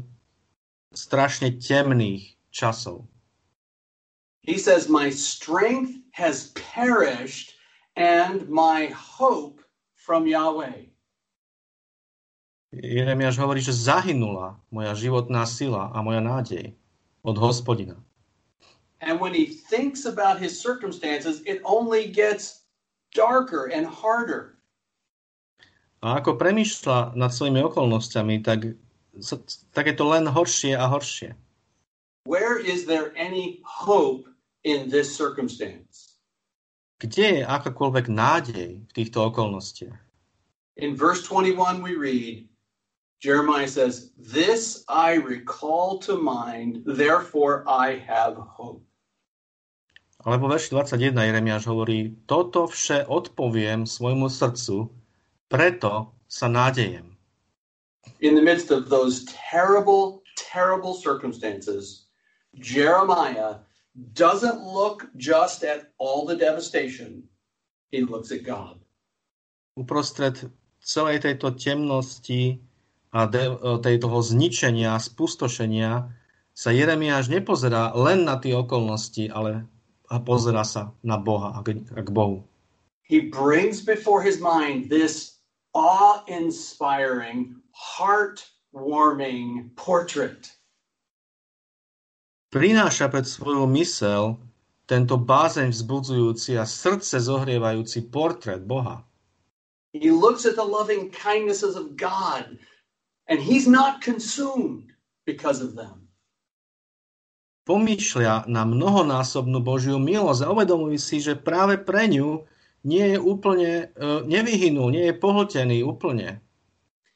[0.92, 3.08] strašne temných časov.
[4.50, 7.54] He says, My strength has perished
[7.94, 9.62] and my hope
[9.94, 10.90] from Yahweh.
[12.74, 16.74] Jeremiáš hovorí, že zahynula moja životná sila a moja nádej
[17.22, 18.02] od hospodina.
[19.06, 22.66] And when he thinks about his circumstances, it only gets
[23.14, 24.58] darker and harder.
[26.02, 28.74] A ako premýšľa nad svojimi okolnostiami, tak,
[29.78, 31.38] tak je to len horšie a horšie.
[32.26, 34.29] Where is there any hope
[34.64, 36.20] in this circumstance?
[37.00, 40.00] Kde je akákoľvek nádej v týchto okolnostiach?
[40.80, 42.48] In verse 21 we read,
[43.20, 48.84] Jeremiah says, This I recall to mind, therefore I have hope.
[50.20, 54.92] Alebo verš 21 Jeremiáš hovorí, toto vše odpoviem svojmu srdcu,
[55.48, 57.16] preto sa nádejem.
[58.20, 62.12] In the midst of those terrible, terrible circumstances,
[62.52, 63.64] Jeremiah
[64.14, 67.24] doesn't look just at all the devastation,
[67.92, 68.80] he looks at God.
[69.76, 72.60] Uprostred celej tejto temnosti
[73.12, 73.52] a de,
[73.84, 76.12] tejto zničenia, spustošenia
[76.56, 79.68] sa Jeremiáš nepozerá len na tie okolnosti, ale
[80.28, 82.44] pozerá sa na Boha a k Bohu.
[83.04, 85.42] He brings before his mind this
[85.74, 90.52] awe-inspiring, heart-warming portrait
[92.50, 94.38] prináša pred svoju mysel
[94.90, 99.06] tento bázeň vzbudzujúci a srdce zohrievajúci portrét Boha.
[99.94, 102.58] He looks at the loving kindnesses of God
[103.30, 104.90] and he's not consumed
[105.26, 106.10] because of them.
[107.70, 112.42] Pomýšľa na mnohonásobnú Božiu milosť a uvedomuje si, že práve pre ňu
[112.82, 116.42] nie je úplne, uh, nevyhynul, nie je pohltený úplne.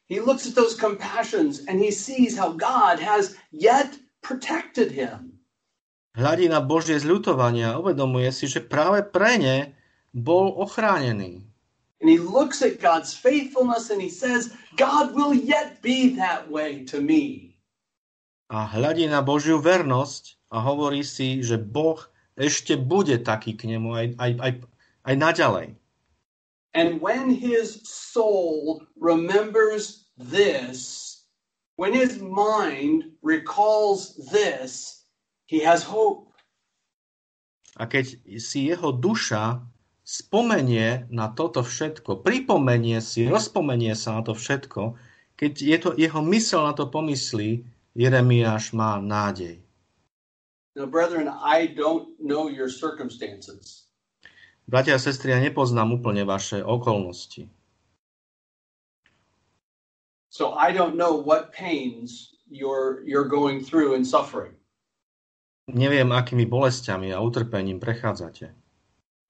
[0.05, 5.38] He looks at those compassions and he sees how God has yet protected him.
[6.15, 9.57] Hľadí na Božie zľutovanie a uvedomuje si, že práve pre ne
[10.13, 11.41] bol ochránený.
[12.03, 16.84] And he looks at God's faithfulness and he says, God will yet be that way
[16.91, 17.55] to me.
[18.51, 21.97] A hľadí na Božiu vernosť a hovorí si, že Boh
[22.38, 24.51] ešte bude taký k nemu aj, aj, aj,
[25.09, 25.67] aj naďalej.
[26.74, 31.12] And when his soul remembers this,
[31.76, 35.03] When his mind recalls this,
[35.49, 36.30] he has hope.
[37.74, 39.65] A keď si jeho duša
[40.05, 44.93] spomenie na toto všetko, pripomenie si, rozpomenie sa na to všetko,
[45.34, 47.65] keď je to, jeho mysel na to pomyslí,
[47.97, 49.57] Jeremiáš má nádej.
[50.78, 53.89] Now, brethren, I don't know your circumstances.
[54.65, 57.49] Bratia a sestry, ja nepoznám úplne vaše okolnosti.
[60.34, 64.57] So I don't know what pains you're, you're going through and suffering.
[65.69, 68.49] Neviem, akými bolestiami a utrpením prechádzate.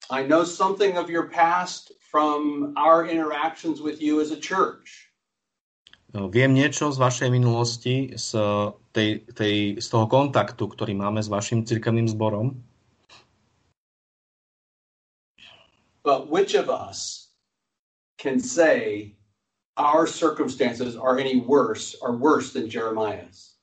[0.08, 5.12] I know something of your past from our interactions with you as a church.
[6.16, 8.40] No, viem niečo z vašej minulosti, z,
[8.96, 12.64] tej, tej, z toho kontaktu, ktorý máme s vašim cirkevným zborom.
[16.00, 17.28] But which of us
[18.16, 19.12] can say
[19.78, 23.58] our circumstances are any worse, are worse than Jeremiah's.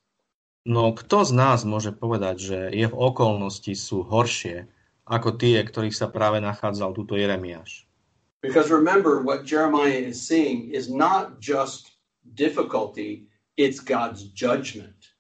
[0.69, 4.69] No kto z nás môže povedať, že jeho okolnosti sú horšie
[5.09, 7.89] ako tie, ktorých sa práve nachádzal túto Jeremiáš?
[8.45, 11.97] Because remember, what Jeremiah is seeing is not just
[12.37, 15.13] difficulty, it's God's judgment.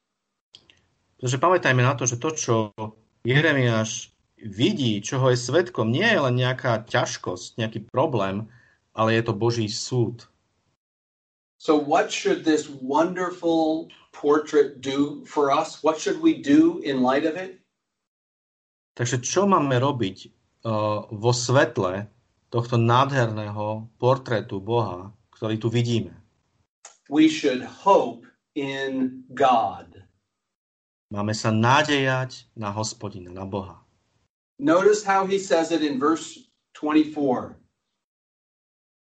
[1.20, 2.54] Pretože pamätajme na to, že to, čo
[3.28, 8.48] Jeremiáš vidí, čoho je svetkom, nie je len nejaká ťažkosť, nejaký problém,
[8.96, 10.29] ale je to Boží súd.
[11.60, 15.84] So, what should this wonderful portrait do for us?
[15.84, 17.60] What should we do in light of it?
[18.96, 20.32] Takže čo máme robiť
[20.64, 22.08] uh, vo svetle
[22.48, 26.16] tohto nádherného portrétu Boha, ktorý tu vidíme?
[27.12, 28.24] We should hope
[28.56, 30.00] in God.
[31.12, 33.84] Máme sa nádejať na hospodina, na Boha.
[34.56, 36.40] Notice how he says it in verse
[36.72, 37.59] 24.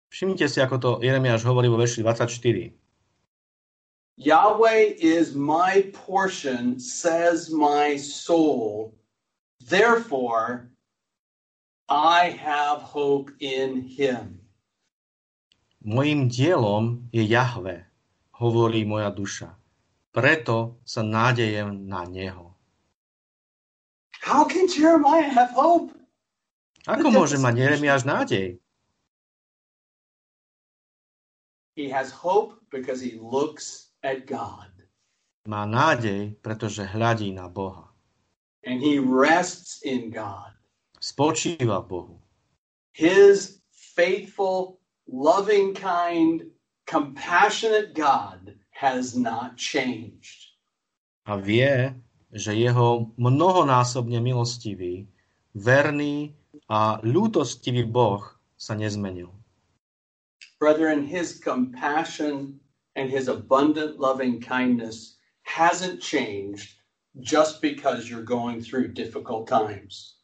[0.07, 2.71] Všimnite si, ako to Jeremiáš hovorí vo verši 24.
[4.17, 8.97] Yahweh is my portion, says my soul.
[9.61, 10.71] Therefore,
[11.87, 14.41] I have hope in him.
[15.85, 17.87] Mojím dielom je Jahve,
[18.35, 19.55] hovorí moja duša.
[20.11, 22.57] Preto sa nádejem na Neho.
[24.25, 25.93] How can Jeremiah have hope?
[26.89, 28.59] Ako môže mať Jeremiáš nádej?
[31.77, 34.73] He has hope because he looks at God.
[35.45, 37.93] Má nádej, pretože hľadí na Boha.
[38.65, 40.57] And he rests in God.
[40.97, 42.17] Spočíva Bohu.
[42.97, 46.49] His faithful, loving, kind,
[46.89, 50.57] compassionate God has not changed.
[51.29, 51.93] A vie,
[52.33, 55.05] že jeho mnohonásobne milostivý,
[55.53, 56.33] verný
[56.65, 58.25] a ľútostivý Boh
[58.57, 59.36] sa nezmenil.
[60.59, 62.59] Brethren, his compassion
[62.97, 66.81] and his abundant loving kindness hasn't changed
[67.21, 70.17] just because you're going through difficult times.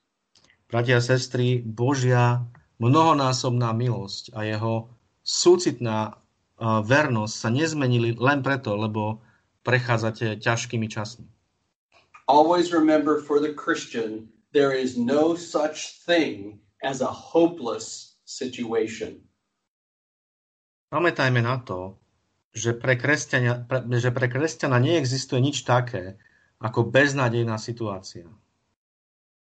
[0.70, 2.42] Bratia a sestry, Božia
[2.82, 4.90] mnohonásobná milosť a jeho
[5.22, 6.18] súcitná
[6.60, 9.22] vernosť sa nezmenili len preto, lebo
[9.64, 11.30] prechádzate ťažkými časmi.
[12.28, 19.23] Always remember for the Christian, there is no such thing as a hopeless situation.
[20.94, 21.98] Pamätajme na to,
[22.54, 26.22] že pre, kresťania, pre, že pre kresťana neexistuje nič také
[26.62, 28.30] ako beznádejná situácia.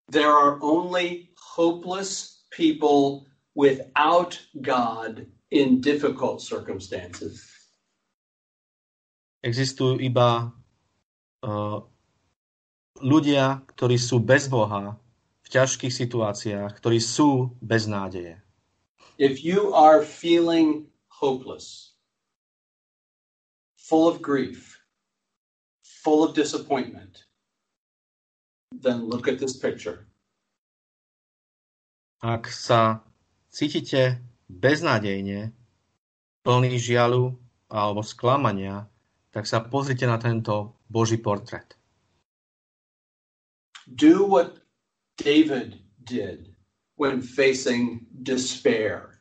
[0.09, 7.45] There are only hopeless people without God in difficult circumstances.
[9.45, 10.57] Existujú iba
[11.45, 11.85] uh,
[13.05, 14.97] ľudia, ktorí sú bez Boha
[15.45, 18.41] v ťažkých situáciách, ktorí sú bez nádeje.
[19.21, 20.89] If you are feeling
[21.23, 21.95] hopeless,
[23.79, 24.83] full of grief,
[26.03, 27.31] full of disappointment,
[28.83, 30.11] then look at this picture.
[32.19, 33.07] Ak sa
[33.55, 34.19] cítite
[34.51, 35.55] beznádejne,
[36.43, 37.39] plný žialu
[37.71, 38.91] alebo sklamania,
[39.31, 41.79] tak sa pozrite na tento Boží portrét.
[43.87, 44.59] Do what
[45.19, 46.55] David did
[46.99, 49.12] when facing despair.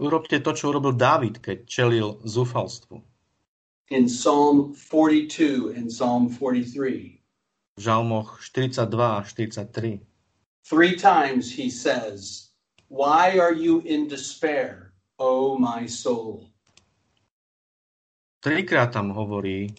[0.00, 3.02] Urobte to, čo urobil Dávid, keď čelil zúfalstvu.
[3.92, 7.20] In Psalm 42 and Psalm 43,
[7.76, 10.00] V žalmoch 42 a 43.
[10.64, 12.48] three times he says,
[12.88, 16.48] Why are you in despair, O my soul?
[18.42, 19.70] Trikrát tam hovorí,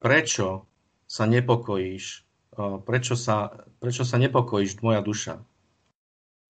[0.00, 0.64] prečo
[1.04, 2.24] sa nepokojíš,
[2.88, 5.34] prečo sa, prečo sa nepokojíš, moja duša.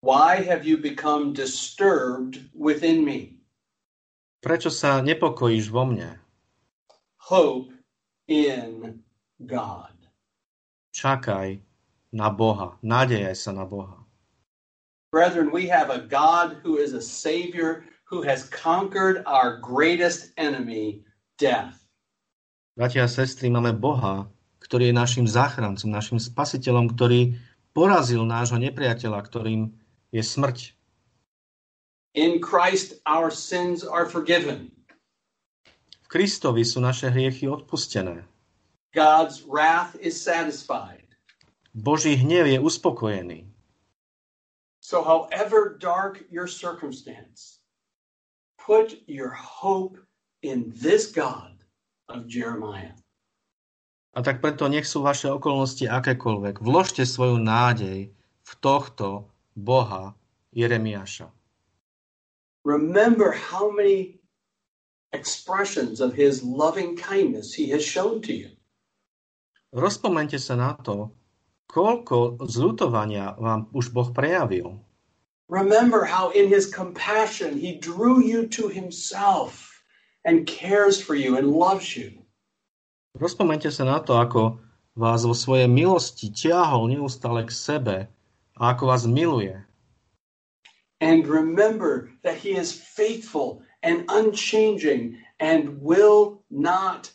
[0.03, 3.39] Why have you become disturbed within me?
[4.43, 6.19] Prečo sa nepokojíš vo mne?
[7.31, 7.71] Hope
[8.27, 8.99] in
[9.47, 9.95] God.
[10.91, 11.63] Čakaj
[12.11, 14.03] na Boha, nádejaj sa na Boha.
[15.15, 21.07] Brethren, we have a God who is a Savior who has conquered our greatest enemy,
[21.39, 21.79] death.
[22.75, 24.27] Bratia a sestry, máme Boha,
[24.59, 27.39] ktorý je našim záchrancom, našim spasiteľom, ktorý
[27.71, 29.79] porazil nášho nepriateľa, ktorým
[30.13, 30.77] je smrť.
[32.13, 34.69] In Christ, our sins are forgiven.
[36.05, 38.29] V Kristovi sú naše hriechy odpustené.
[38.93, 41.09] God's wrath is satisfied.
[41.73, 43.49] Boží hnev je uspokojený.
[44.85, 47.65] So, however dark your circumstance,
[48.61, 49.97] put your hope
[50.45, 51.65] in this God
[52.13, 52.93] of Jeremiah.
[54.13, 56.61] A tak preto nech sú vaše okolnosti akékoľvek.
[56.61, 58.13] Vložte svoju nádej
[58.45, 60.15] v tohto Boha
[60.53, 61.29] Jeremiáša.
[62.63, 64.23] Remember how many
[65.13, 68.51] expressions of his loving kindness he has shown to you.
[69.73, 71.13] Rozpomente sa na to,
[71.69, 74.77] koľko zľutovania vám už Boh prejavil.
[75.49, 79.85] Remember how in his compassion he drew you to himself
[80.25, 82.25] and cares for you and loves you.
[83.17, 84.57] Rozpomente sa na to, ako
[84.97, 87.97] vás vo svojej milosti ťahol neustále k sebe
[88.63, 89.59] a ako vás miluje.
[91.03, 97.11] And remember that he is faithful and unchanging and will not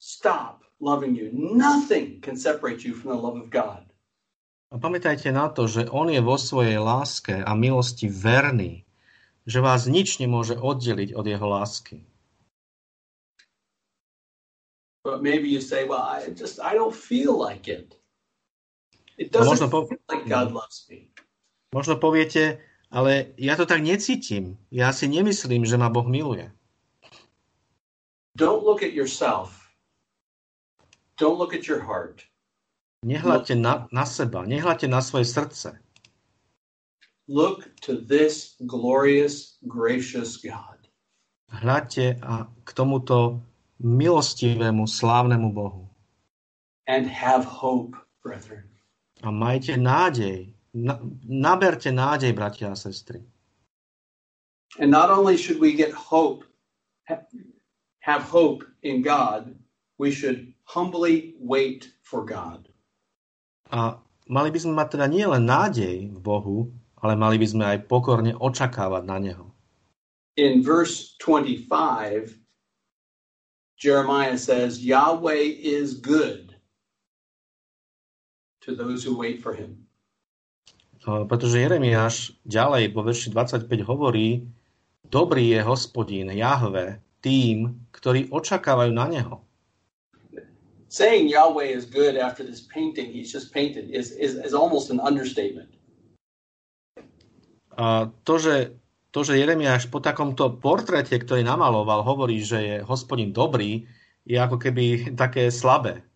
[0.00, 1.28] stop loving you.
[1.36, 3.84] Nothing can separate you from the love of God.
[4.72, 8.88] A pamätajte na to, že On je vo svojej láske a milosti verný,
[9.44, 12.00] že vás nič nemôže oddeliť od Jeho lásky.
[15.04, 18.00] But maybe you say, well, I just, I don't feel like it.
[19.16, 21.10] It doesn't možno, po- like God loves me.
[21.74, 22.58] možno poviete,
[22.90, 24.58] ale ja to tak necítim.
[24.70, 26.50] Ja si nemyslím, že ma Boh miluje.
[28.34, 29.70] Don't look at yourself.
[31.14, 32.26] Don't look at your heart.
[33.06, 35.78] Nehľadte na, na seba, nehľadte na svoje srdce.
[37.30, 40.90] Look to this glorious, gracious God.
[41.54, 43.38] Hľadte a k tomuto
[43.78, 45.86] milostivému, slávnemu Bohu.
[46.86, 48.68] and have hope, brethren.
[49.24, 50.52] A majte nádej.
[50.74, 53.24] Na, naberte nádej, bratia a sestry.
[54.76, 56.44] And not only should we get hope,
[57.08, 57.24] ha-
[58.02, 59.54] have hope in God,
[59.98, 62.68] we should humbly wait for God.
[63.70, 63.96] A
[64.28, 66.68] mali by sme mať teda nielen nádej v Bohu,
[67.00, 69.46] ale mali by sme aj pokorne očakávať na Neho.
[70.36, 72.34] In verse 25,
[73.78, 76.43] Jeremiah says, Yahweh is good
[78.64, 79.84] to those who wait for him.
[81.04, 84.48] Pretože Jeremiáš ďalej po verši 25 hovorí,
[85.04, 89.36] dobrý je hospodín Jahve tým, ktorí očakávajú na Neho.
[90.88, 95.02] Saying Yahweh is good after this painting he's just painted is, is, is almost an
[95.02, 95.68] understatement.
[97.74, 98.78] A to, že,
[99.10, 103.82] to, že Jeremiáš po takomto portrete, ktorý namaloval, hovorí, že je hospodín dobrý,
[104.22, 106.06] je ako keby také slabé.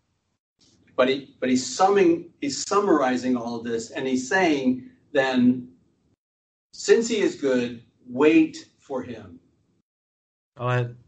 [0.99, 4.83] But he but he's summing he's summarizing all of this and he's saying
[5.15, 5.71] then
[6.75, 9.39] since he is good wait for him
[10.59, 10.99] Ale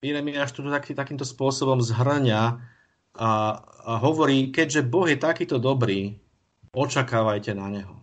[0.00, 2.56] Jeremiáš to taký, takýmto spôsobom zhrňa
[3.20, 3.30] a,
[3.84, 6.16] a hovorí, keďže Boh je takýto dobrý,
[6.72, 8.00] očakávajte na Neho.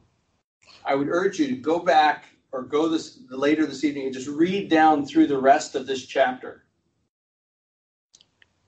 [0.86, 4.30] I would urge you to go back or go this later this evening and just
[4.30, 6.66] read down through the rest of this chapter.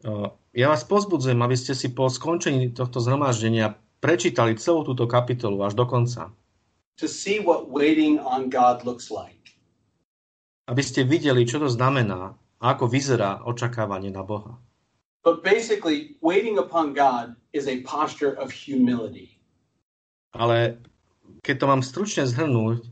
[0.04, 5.64] Uh, ja vás pozbudzujem, aby ste si po skončení tohto zhromaždenia prečítali celú túto kapitolu
[5.64, 6.36] až do konca.
[7.00, 9.56] To see what waiting on God looks like.
[10.68, 14.60] Aby ste videli, čo to znamená a ako vyzerá očakávanie na Boha.
[15.24, 19.40] But basically, waiting upon God is a posture of humility.
[20.36, 20.84] Ale
[21.44, 22.88] keď to mám stručne zhrnúť,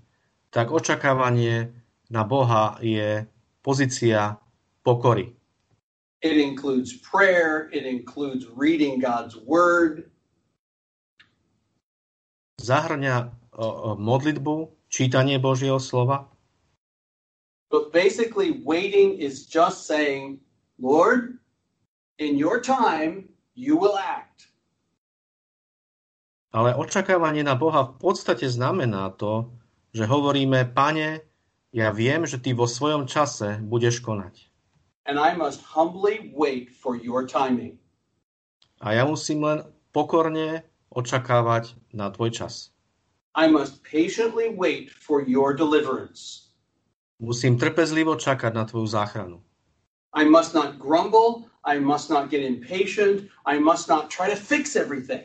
[0.52, 1.76] tak očakávanie
[2.08, 3.28] na Boha je
[3.64, 4.40] pozícia
[4.84, 5.36] pokory.
[6.22, 10.06] It includes prayer, it includes reading God's word.
[12.62, 13.34] Zahrňa
[13.98, 16.30] modlitbu, čítanie Božieho slova.
[17.74, 20.38] But basically waiting is just saying,
[20.78, 21.42] Lord,
[22.22, 24.46] in your time you will act.
[26.54, 29.50] Ale očakávanie na Boha v podstate znamená to,
[29.96, 31.26] že hovoríme, Pane,
[31.74, 34.51] ja viem, že Ty vo svojom čase budeš konať
[35.06, 37.78] and I must humbly wait for your timing.
[38.82, 39.60] A ja musím len
[39.94, 42.74] pokorne očakávať na tvoj čas.
[43.38, 46.52] I must patiently wait for your deliverance.
[47.22, 49.38] Musím trpezlivo čakať na tvoju záchranu.
[50.12, 54.76] I must not grumble, I must not get impatient, I must not try to fix
[54.76, 55.24] everything.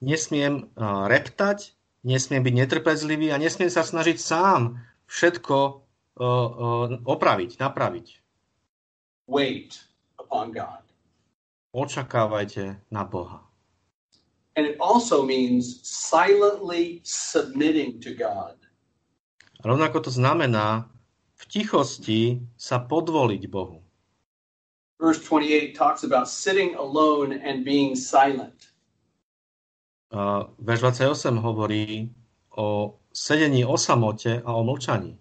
[0.00, 7.60] Nesmiem uh, reptať, nesmiem byť netrpezlivý a nesmiem sa snažiť sám všetko uh, uh, opraviť,
[7.60, 8.19] napraviť.
[9.30, 9.78] Wait
[10.18, 10.82] upon God.
[11.70, 13.46] Očakávajte na Boha.
[14.58, 18.58] And it also means silently submitting to God.
[19.62, 20.90] Rovnako to znamená
[21.38, 23.78] v tichosti sa podvoliť Bohu.
[24.98, 28.74] Verse 28 talks about sitting alone and being silent.
[30.10, 32.10] Uh, verš 28 hovorí
[32.58, 35.16] o sedení o samote a o mlčaní.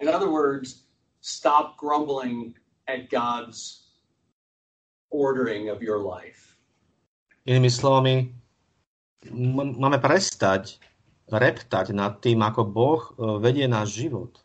[0.00, 0.88] In other words,
[1.20, 2.56] stop grumbling
[2.86, 3.90] at God's
[5.10, 6.58] ordering of your life.
[7.46, 8.34] Inými slovami,
[9.78, 10.82] máme prestať
[11.30, 13.10] reptať nad tým, ako Boh e,
[13.42, 14.42] vedie náš život.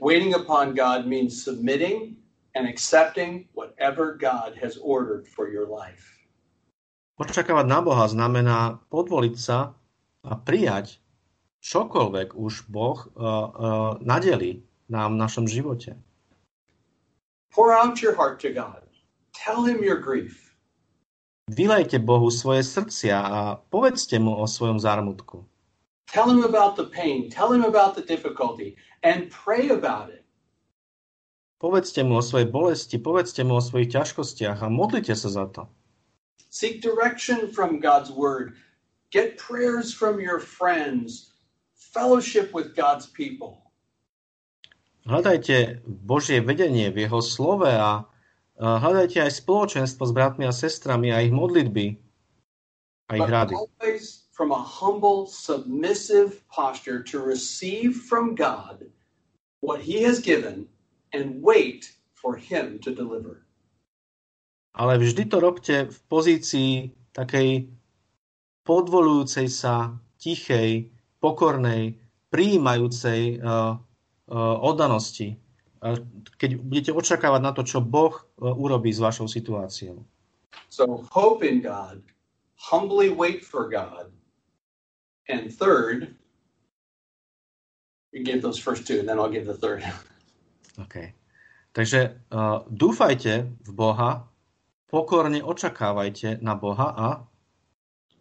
[0.00, 2.16] Waiting upon God means submitting
[2.56, 6.24] and accepting whatever God has ordered for your life.
[7.20, 9.76] Očakávať na Boha znamená podvoliť sa
[10.26, 10.98] a prijať
[11.62, 13.44] čokoľvek už Boh uh, uh,
[14.02, 15.94] nadeli nám v našom živote.
[17.52, 18.82] Pour out your heart to God.
[19.34, 20.56] Tell him your grief.
[21.50, 25.44] Vylejte Bohu svoje srdcia a povedzte mu o svojom zármutku.
[26.08, 27.28] Tell him about the pain.
[27.28, 30.24] Tell him about the difficulty and pray about it.
[31.60, 35.68] Povedzte mu o svojej bolesti, povedzte mu o svojich ťažkostiach a modlite sa za to.
[36.50, 38.56] Seek direction from God's word.
[39.12, 41.32] Get prayers from your friends.
[41.76, 43.61] Fellowship with God's people.
[45.02, 48.06] Hľadajte Božie vedenie v jeho slove a
[48.58, 51.98] hľadajte aj spoločenstvo s bratmi a sestrami a ich modlitby
[53.10, 53.54] a ich rady.
[54.32, 58.80] from a humble, submissive posture to receive from God
[59.60, 60.66] what he has given
[61.12, 63.44] and wait for him to deliver.
[64.72, 67.68] Ale vždy to robte v pozícii takej
[68.64, 70.88] podvolujúcej sa, tichej,
[71.20, 72.00] pokornej,
[72.32, 73.76] prijímajúcej uh,
[74.38, 75.36] oddanosti,
[76.38, 79.98] keď budete očakávať na to, čo Boh eh, urobí s vašou situáciou.
[80.72, 82.00] So hope in God,
[82.56, 84.08] humbly wait for God,
[85.28, 86.16] and third,
[88.12, 89.84] you give those first two, and then I'll give the third.
[90.80, 91.12] OK.
[91.72, 94.28] Takže uh, dúfajte v Boha,
[94.92, 97.08] pokorne očakávajte na Boha a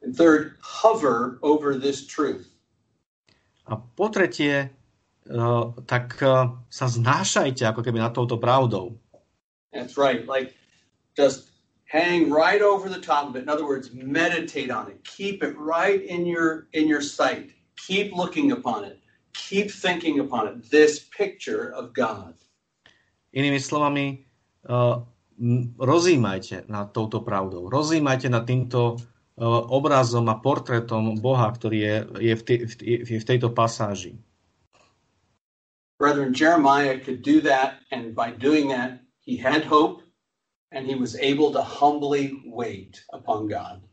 [0.02, 2.50] And third, hover over this truth.
[3.70, 4.81] A po tretie, Eh,
[5.86, 6.18] tak
[6.68, 8.98] sa znášajte ako keby nad touto pravdou.
[9.72, 10.28] That's right.
[10.28, 10.58] Like
[11.16, 11.52] just
[11.92, 13.44] hang right over the top of it.
[13.44, 15.04] In other words, meditate on it.
[15.04, 17.52] Keep it right in your in your sight.
[17.76, 19.00] Keep looking upon it.
[19.34, 20.56] Keep thinking upon it.
[20.72, 22.36] This picture of God.
[23.32, 24.28] Inými slovami,
[24.68, 25.00] uh,
[25.80, 27.72] rozímajte nad touto pravdou.
[27.72, 29.00] Rozímajte nad týmto uh,
[29.72, 31.96] obrazom a portrétom Boha, ktorý je,
[32.32, 34.20] je v, tý, v, v tejto pasáži.
[36.02, 40.02] Brethren, Jeremiah could do that, and by doing that, he had hope
[40.74, 43.86] and he was able to humbly wait upon God.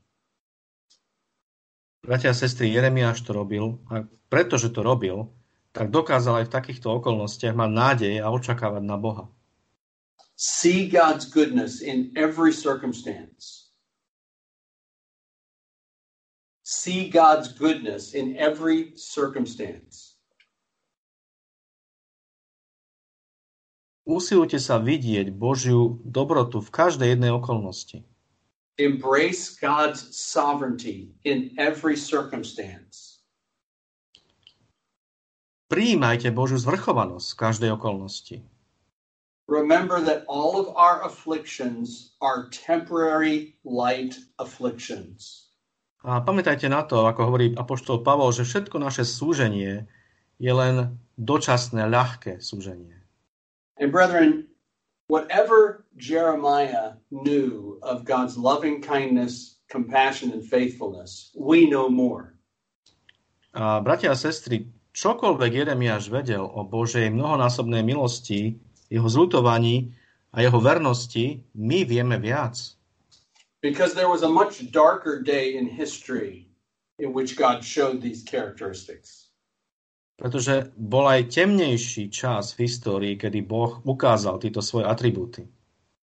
[2.01, 5.29] Bratia a sestry, Jeremiáš to robil a pretože to robil,
[5.77, 9.29] tak dokázal aj v takýchto okolnostiach mať nádej a očakávať na Boha.
[10.33, 13.69] See God's goodness in every circumstance.
[16.65, 20.08] See God's goodness in every circumstance.
[24.09, 28.01] Usilujte sa vidieť Božiu dobrotu v každej jednej okolnosti.
[28.81, 33.21] Embrace God's sovereignty in every circumstance.
[35.69, 38.41] Prijímajte Božiu zvrchovanosť v každej okolnosti.
[39.45, 45.53] Remember that all of our afflictions are temporary light afflictions.
[46.01, 49.85] A pamätajte na to, ako hovorí apoštol Pavol, že všetko naše súženie
[50.41, 52.98] je len dočasné, ľahké súženie.
[53.79, 54.49] And brethren,
[55.07, 62.35] whatever Jeremiah knew of God's loving kindness, compassion, and faithfulness, we know more.
[63.55, 68.59] A bratia a sestry, čokoľvek Jeremiáš vedel o Božej mnohonásobnej milosti,
[68.91, 69.95] jeho zlutovaní
[70.35, 72.75] a jeho vernosti, my vieme viac.
[73.63, 76.47] Because there was a much darker day in history
[76.99, 79.28] in which God showed these characteristics.
[80.19, 85.47] Pretože bol aj temnejší čas v histórii, kedy Boh ukázal tieto svoje atribúty.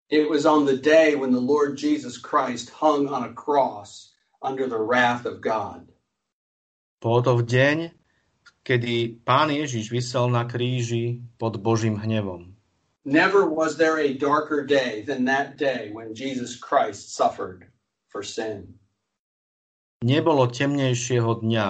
[0.07, 4.71] It was on the day when the Lord Jesus Christ hung on a cross under
[4.71, 5.91] the wrath of God.
[7.03, 7.77] Bolo to v deň,
[8.63, 12.55] kedy Pán Ježiš vysel na kríži pod Božím hnevom.
[13.05, 17.69] Never was there a darker day than that day when Jesus Christ suffered
[18.09, 18.79] for sin.
[20.01, 21.67] Nebolo temnejšieho dňa,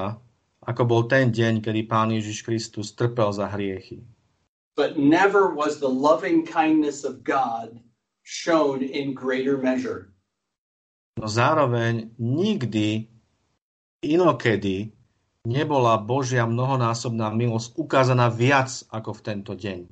[0.66, 4.02] ako bol ten deň, kedy Pán Ježiš Kristus trpel za hriechy.
[4.76, 7.80] But never was the loving kindness of God
[8.26, 10.12] shown in greater measure.
[11.16, 13.08] No zároveň nikdy
[14.04, 14.92] inokedy
[15.48, 19.88] nebola Božia mnohonásobná milosť ukázaná viac ako v tento deň.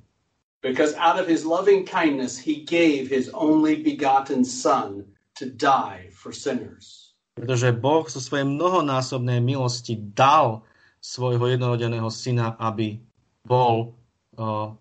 [0.64, 5.04] Because out of his loving kindness, he gave his only begotten Son
[5.36, 7.03] to die for sinners.
[7.34, 10.62] Pretože Boh zo svojej mnohonásobnej milosti dal
[11.04, 13.02] svojho jednorodeného syna, aby
[13.44, 13.98] bol
[14.38, 14.72] uh,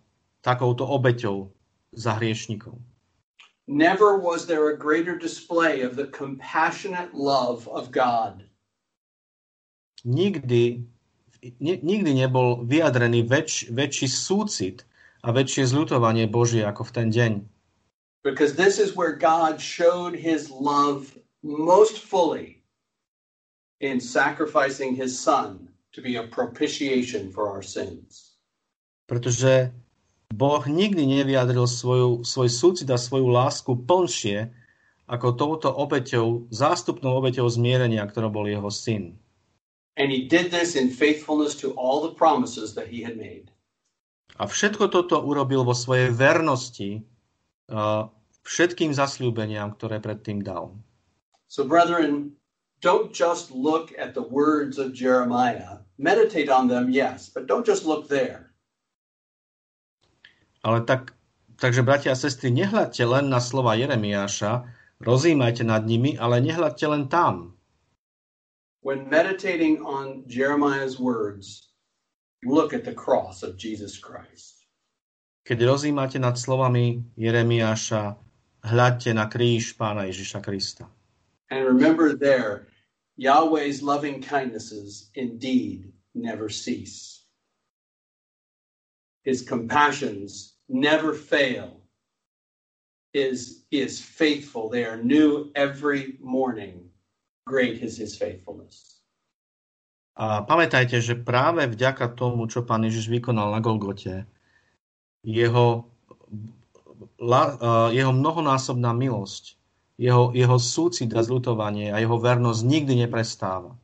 [0.44, 1.50] takouto obeťou
[1.96, 2.78] za hriešnikov.
[3.66, 8.44] Never was there a greater display of the compassionate love of God.
[10.02, 10.82] Nikdy,
[11.62, 14.82] ni, nikdy nebol vyjadrený väč, väčší súcit
[15.22, 17.32] a väčšie zľutovanie Božie ako v ten deň.
[18.26, 22.62] Because this is where God showed his love most fully
[23.82, 28.38] in sacrificing his son to be a propitiation for our sins.
[29.10, 29.74] Pretože
[30.32, 34.48] Boh nikdy nevyjadril svoju, svoj súcit a svoju lásku plnšie
[35.04, 39.20] ako touto obeťou, zástupnou obeťou zmierenia, ktorou bol jeho syn.
[40.00, 43.52] And he did this in faithfulness to all the promises that he had made.
[44.40, 47.04] A všetko toto urobil vo svojej vernosti
[47.68, 48.08] uh,
[48.48, 50.72] všetkým zasľúbeniam, ktoré predtým dal.
[51.52, 52.32] So, brethren,
[52.80, 55.84] don't just look at the words of Jeremiah.
[56.00, 58.56] Meditate on them, yes, but don't just look there.
[60.64, 61.12] Ale tak,
[61.60, 64.64] takže, bratia a sestry, nehľadte len na slova Jeremiáša,
[65.04, 67.52] rozímajte nad nimi, ale nehľadte len tam.
[68.80, 71.68] When meditating on Jeremiah's words,
[72.48, 74.64] look at the cross of Jesus Christ.
[75.44, 78.16] Keď rozímate nad slovami Jeremiáša,
[78.64, 80.88] hľadte na kríž Pána Ježiša Krista.
[81.52, 82.72] And remember there,
[83.20, 87.28] Yahweh's loving kindnesses indeed never cease.
[89.28, 91.76] His compassions never fail.
[93.12, 94.72] His is faithful.
[94.72, 96.88] They are new every morning.
[97.44, 99.04] Great is his faithfulness.
[100.16, 104.24] A pamätajte, že práve vďaka tomu, čo pán Ježiš vykonal na Golgote,
[105.20, 105.84] jeho,
[107.20, 107.42] la,
[107.92, 109.60] jeho mnohonásobná milosť,
[110.00, 113.76] jeho, jeho súcit a zlutovanie a jeho vernosť nikdy neprestáva.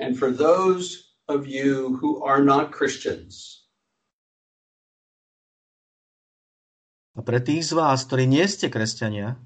[0.00, 3.60] And for those of you who are not Christians,
[7.18, 9.36] A pre tých z vás, ktorí nie ste kresťania,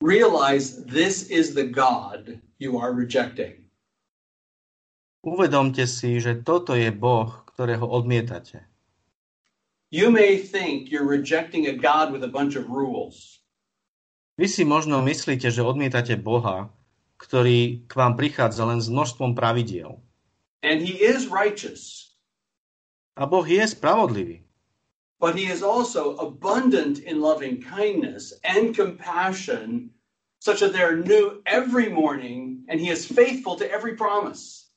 [0.00, 3.68] realize this is the God you are rejecting.
[5.26, 8.67] uvedomte si, že toto je Boh, ktorého odmietate.
[9.88, 13.40] You may think you're rejecting a God with a bunch of rules.
[14.36, 16.68] Vy si možno myslíte, že odmietate Boha,
[17.16, 19.98] ktorý k vám prichádza len s množstvom pravidiel.
[20.62, 22.12] And he is righteous,
[23.18, 24.44] A Boh je spravodlivý.
[25.18, 29.90] but he is also abundant in loving kindness and compassion,
[30.38, 34.70] such that they're new every morning, and he is faithful to every promise.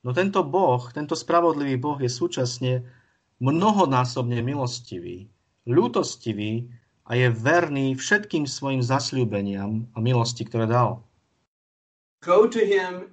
[0.00, 2.84] No tento Boh, tento spravodlivý Boh je súčasne
[3.44, 5.28] mnohonásobne milostivý,
[5.68, 6.72] ľútostivý
[7.04, 11.04] a je verný všetkým svojim zasľúbeniam a milosti, ktoré dal.
[12.24, 13.12] Go to him,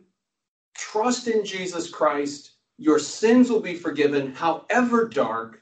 [0.71, 5.59] trust in Jesus Christ, your sins will be forgiven, however dark,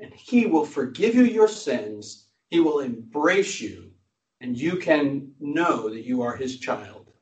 [0.00, 2.32] and he will forgive you your sins.
[2.48, 3.92] He will embrace you,
[4.40, 7.12] and you can know that you are his child.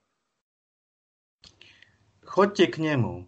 [2.22, 3.26] Chodte k nemu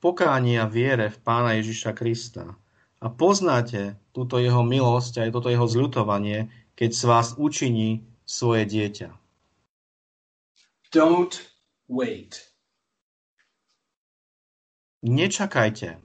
[0.00, 2.56] pokání a viere v Pána Ježiša Krista
[2.98, 8.66] a poznáte túto jeho milosť a aj toto jeho zľutovanie, keď z vás učiní svoje
[8.66, 9.10] dieťa.
[10.90, 11.38] Don't
[11.86, 12.48] wait.
[15.04, 16.00] Nečakajte.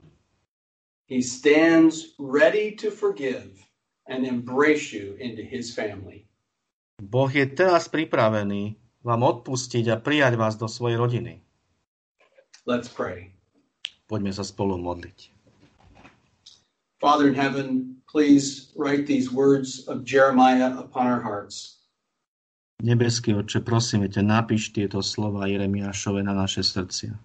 [1.09, 3.57] He stands ready to forgive
[4.07, 6.25] and embrace you into his family.
[7.01, 11.33] Boh je teraz pripravený vám odpustiť a prijať vás do svojej rodiny.
[12.63, 13.35] Let's pray.
[14.13, 15.33] Poďme sa spolu modliť.
[17.01, 21.81] Father in heaven, please write these words of Jeremiah upon our hearts.
[22.85, 27.17] Nebeský Otče, prosíme ťa, napíš tieto slova Jeremiášove na naše srdcia.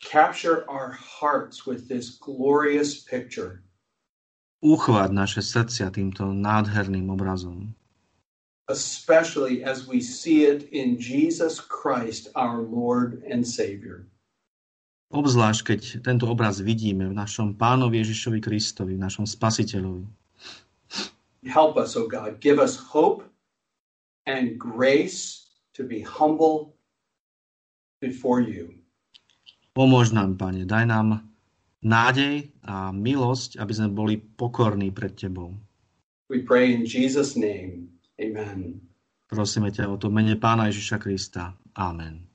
[0.00, 3.60] Capture our hearts with this glorious picture.
[4.64, 7.76] Uchváť naše srdcia týmto nádherným obrazom.
[8.72, 14.08] Especially as we see it in Jesus Christ, our Lord and Savior.
[15.12, 20.08] Obzvlášť, keď tento obraz vidíme v našom Pánovi Ježišovi Kristovi, v našom Spasiteľovi.
[21.44, 22.40] Help us, O oh God.
[22.40, 23.20] Give us hope
[24.24, 26.72] and grace to be humble
[28.00, 28.72] before you.
[29.76, 31.28] Pomôž nám, Pane, daj nám
[31.84, 35.52] nádej a milosť, aby sme boli pokorní pred Tebou.
[36.32, 37.92] We pray in Jesus name.
[38.16, 38.80] Amen.
[39.28, 41.52] Prosíme ťa o to mene Pána Ježiša Krista.
[41.76, 42.31] Amen.